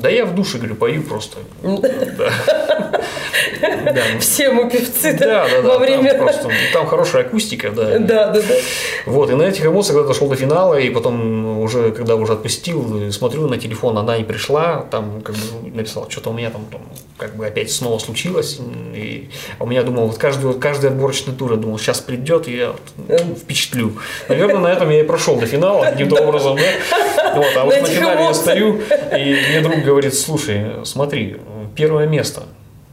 [0.00, 1.38] Да я в душе, говорю, пою просто.
[1.62, 2.30] Да.
[3.60, 6.14] Да, ну, Все мы певцы, да, да, да, во там время...
[6.14, 7.98] просто, там хорошая акустика, да.
[8.08, 8.54] Да, да, да.
[9.06, 13.10] Вот, и на этих эмоциях, когда дошел до финала, и потом уже, когда уже отпустил,
[13.12, 16.80] смотрю на телефон, она не пришла, там, как бы, написала, что-то у меня там, там,
[17.16, 18.60] как бы, опять снова случилось,
[18.94, 22.72] и у меня, думал, вот каждый, каждый отборочный тур, я думал, сейчас придет, и я
[22.96, 23.94] вот, впечатлю.
[24.28, 27.34] Наверное, на этом я и прошел до финала каким-то образом, да.
[27.34, 28.80] Вот, а вот На финале я стою,
[29.16, 31.36] и мне друг говорит, слушай, смотри,
[31.78, 32.42] первое место,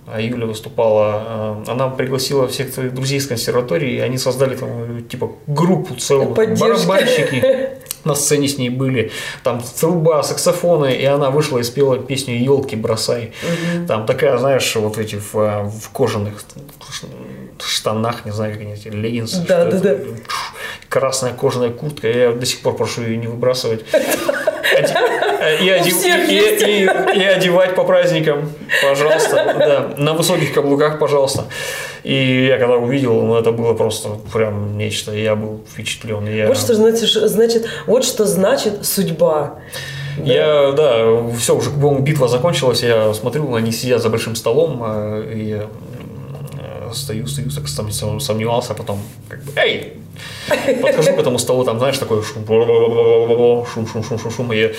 [0.07, 4.69] а Юля выступала, э, она пригласила всех своих друзей из консерватории, и они создали там
[4.69, 6.65] э, типа группу целую, Поддержка.
[6.65, 7.69] барабанщики
[8.03, 9.11] на сцене с ней были,
[9.43, 13.31] там труба, саксофоны, и она вышла и спела песню «Елки бросай».
[13.88, 16.43] Там такая, знаешь, вот эти в, э, в кожаных
[17.65, 19.43] штанах, не знаю, как они эти, леггинсы.
[19.47, 20.05] Да, да, это,
[20.89, 23.83] красная кожаная куртка, я до сих пор прошу ее не выбрасывать.
[25.61, 28.51] И, одев- и- и- и одевать по праздникам,
[28.89, 31.45] пожалуйста, да, на высоких каблуках, пожалуйста.
[32.03, 36.27] И я когда увидел, ну это было просто прям нечто, я был впечатлен.
[36.27, 39.55] Я, Вот что значит, значит, вот что значит судьба.
[40.23, 45.21] я, да, все, уже, по-моему, битва закончилась, я смотрю, они сидят за большим столом, а,
[45.21, 49.93] и я м, стою, стою, так сом- сом- сомневался, а потом как бы, эй,
[50.81, 54.73] подхожу к этому столу, там, знаешь, такой шум, шум, шум, шум, шум, шум, и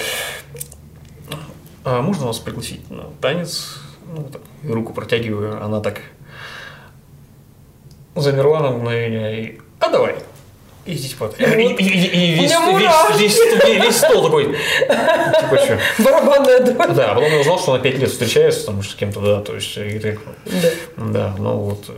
[1.84, 3.78] «А можно вас пригласить на танец?
[4.14, 6.00] Ну, так, руку протягиваю, она так
[8.14, 10.16] замерла на мгновение и, а давай.
[10.84, 15.78] И типа, и, и- и- и весь, весь, весь, весь- весь стол такой, типа, что?
[15.98, 16.94] Барабанная дробь.
[16.94, 19.57] Да, а потом я узнал, что она пять лет встречается там с кем-то, да, то
[19.57, 20.70] есть, и так, Да.
[20.96, 21.90] да, ну вот,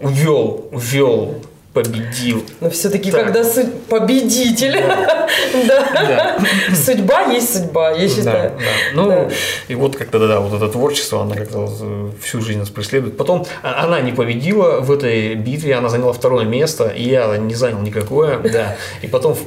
[0.00, 1.36] увел, увел,
[1.72, 2.44] победил.
[2.60, 3.24] Но все-таки, Так.
[3.24, 4.72] когда су- победитель,
[5.66, 5.88] да.
[5.94, 6.38] Да.
[6.74, 8.52] судьба есть судьба, я считаю.
[8.58, 8.64] да.
[8.94, 9.28] Ну, Да.
[9.68, 13.16] и вот как-то, да, вот это творчество, оно как-то вот, э, всю жизнь нас преследует.
[13.16, 17.54] Потом а- она не победила в этой битве, она заняла второе место, и я не
[17.54, 18.76] занял никакое, да.
[19.02, 19.40] И потом в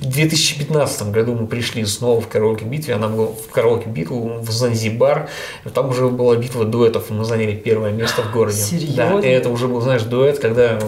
[0.00, 5.28] в 2015 году мы пришли снова в караоке-битве, она была в караоке-битву в Занзибар,
[5.74, 8.58] там уже была битва дуэтов, мы заняли первое место в городе.
[8.58, 9.20] Серьезно?
[9.22, 10.78] Да, и это уже был, знаешь, дуэт, когда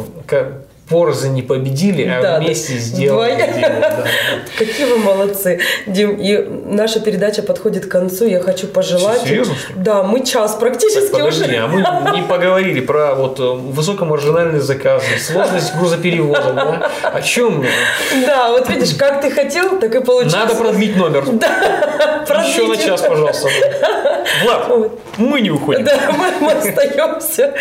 [0.88, 2.38] порознь не победили, а Да, да.
[2.40, 3.32] вместе сделали.
[3.32, 3.54] Вдвоем.
[3.60, 4.04] дело, да.
[4.58, 5.60] Какие вы молодцы.
[5.86, 8.26] Дим, и наша передача подходит к концу.
[8.26, 9.18] Я хочу пожелать...
[9.20, 9.72] Что, серьезно, что?
[9.76, 11.56] Да, мы час практически Подожди, уже.
[11.56, 16.90] а мы не поговорили про вот э, высокомаржинальные заказы, сложность грузоперевоза, да?
[17.10, 17.58] О чем?
[17.60, 17.66] мы?
[18.26, 20.34] Да, вот видишь, как ты хотел, так и получилось.
[20.34, 21.24] Надо продлить номер.
[21.32, 21.48] Да,
[22.46, 22.86] Еще на продлите.
[22.86, 23.48] час, пожалуйста.
[24.44, 25.00] Влад, Вот.
[25.18, 25.84] Мы не уходим.
[25.84, 27.54] Да, мы, мы остаемся.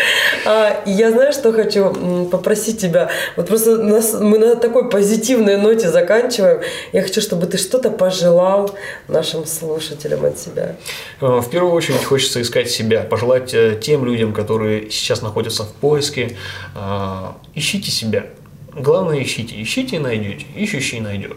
[0.44, 3.10] А, и я знаю, что хочу попросить тебя.
[3.36, 6.60] Вот просто нас, мы на такой позитивной ноте заканчиваем.
[6.92, 8.74] Я хочу, чтобы ты что-то пожелал
[9.08, 10.76] нашим слушателям от себя.
[11.20, 15.72] Э, в первую очередь хочется искать себя, пожелать э, тем людям, которые сейчас находятся в
[15.72, 16.36] поиске,
[16.74, 18.26] э, ищите себя.
[18.72, 21.36] Главное ищите, ищите и найдете, ищущий найдет.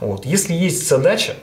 [0.00, 0.26] Вот.
[0.26, 1.34] Если есть задача,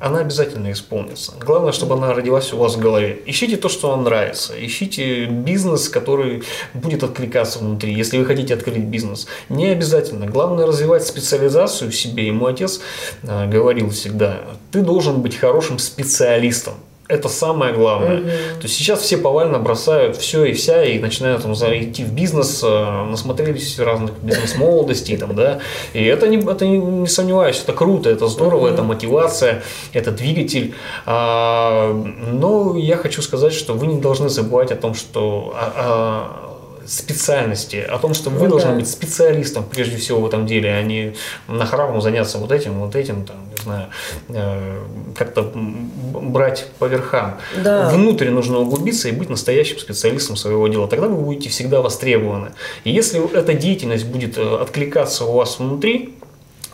[0.00, 1.32] она обязательно исполнится.
[1.40, 3.20] Главное, чтобы она родилась у вас в голове.
[3.26, 4.52] Ищите то, что вам нравится.
[4.58, 6.42] Ищите бизнес, который
[6.74, 7.94] будет откликаться внутри.
[7.94, 10.26] Если вы хотите открыть бизнес, не обязательно.
[10.26, 12.28] Главное развивать специализацию в себе.
[12.28, 12.80] И мой отец
[13.22, 14.40] э, говорил всегда,
[14.70, 16.74] ты должен быть хорошим специалистом.
[17.08, 18.20] Это самое главное.
[18.20, 18.26] Угу.
[18.26, 22.62] То есть сейчас все повально бросают все и вся и начинают там, идти в бизнес,
[22.64, 25.60] э, насмотрелись разных бизнес-молодостей, там, да.
[25.92, 28.74] И это не, это не, не сомневаюсь, это круто, это здорово, угу.
[28.74, 30.74] это мотивация, это двигатель.
[31.04, 36.46] А, но я хочу сказать, что вы не должны забывать о том, что а, а,
[36.86, 38.76] специальности, о том, что вы ну, должны да.
[38.76, 41.14] быть специалистом прежде всего в этом деле, а не
[41.48, 43.36] нахрапом заняться вот этим, вот этим, там,
[43.66, 43.86] знаю,
[44.28, 44.78] э,
[45.14, 47.38] как-то брать по верхам.
[47.62, 47.90] Да.
[47.90, 50.88] Внутрь нужно углубиться и быть настоящим специалистом своего дела.
[50.88, 52.52] Тогда вы будете всегда востребованы.
[52.84, 56.14] И если эта деятельность будет э, откликаться у вас внутри,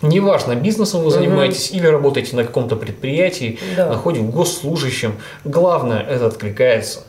[0.03, 1.79] Неважно, бизнесом вы занимаетесь угу.
[1.79, 3.89] или работаете на каком-то предприятии, да.
[3.89, 5.15] находите госслужащим,
[5.45, 7.05] главное это откликается.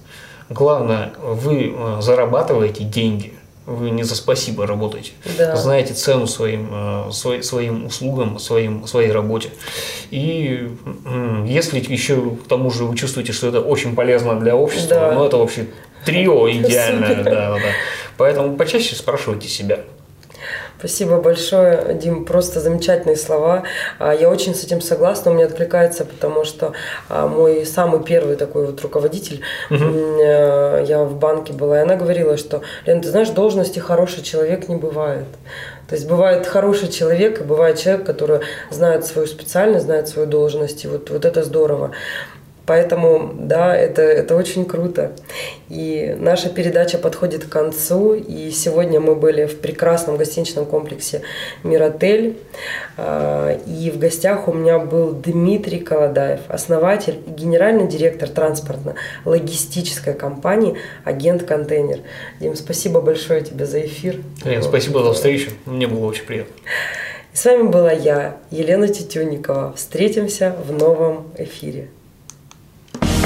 [0.50, 3.34] Главное, вы э, зарабатываете деньги.
[3.66, 5.12] Вы не за спасибо работаете.
[5.38, 5.56] Да.
[5.56, 9.52] Знаете цену своим, э, своим услугам, своим, своей работе.
[10.12, 10.70] И
[11.46, 15.12] если еще к тому же вы чувствуете, что это очень полезно для общества, да.
[15.14, 15.68] ну это вообще
[16.06, 17.24] трио идеальное.
[17.24, 17.72] Да, да, да.
[18.18, 19.80] Поэтому почаще спрашивайте себя.
[20.84, 23.64] Спасибо большое, Дим, просто замечательные слова.
[24.00, 26.74] А, я очень с этим согласна, у меня откликается, потому что
[27.08, 30.20] а, мой самый первый такой вот руководитель, угу.
[30.20, 34.76] я в банке была, и она говорила, что, Лен, ты знаешь, должности хороший человек не
[34.76, 35.28] бывает.
[35.88, 40.84] То есть бывает хороший человек, и бывает человек, который знает свою специальность, знает свою должность,
[40.84, 41.92] и вот, вот это здорово.
[42.66, 45.12] Поэтому, да, это, это очень круто.
[45.70, 48.14] И наша передача подходит к концу.
[48.14, 51.24] И сегодня мы были в прекрасном гостиничном комплексе
[51.64, 52.38] «Миротель».
[52.96, 60.76] А, и в гостях у меня был Дмитрий Колодаев, основатель и генеральный директор транспортно-логистической компании
[61.04, 62.00] «Агент Контейнер».
[62.40, 64.22] Дим, спасибо большое тебе за эфир.
[64.46, 65.52] Лен, спасибо за встречу.
[65.66, 66.54] Мне было очень приятно.
[67.34, 69.74] И с вами была я, Елена Тетюникова.
[69.76, 71.90] Встретимся в новом эфире.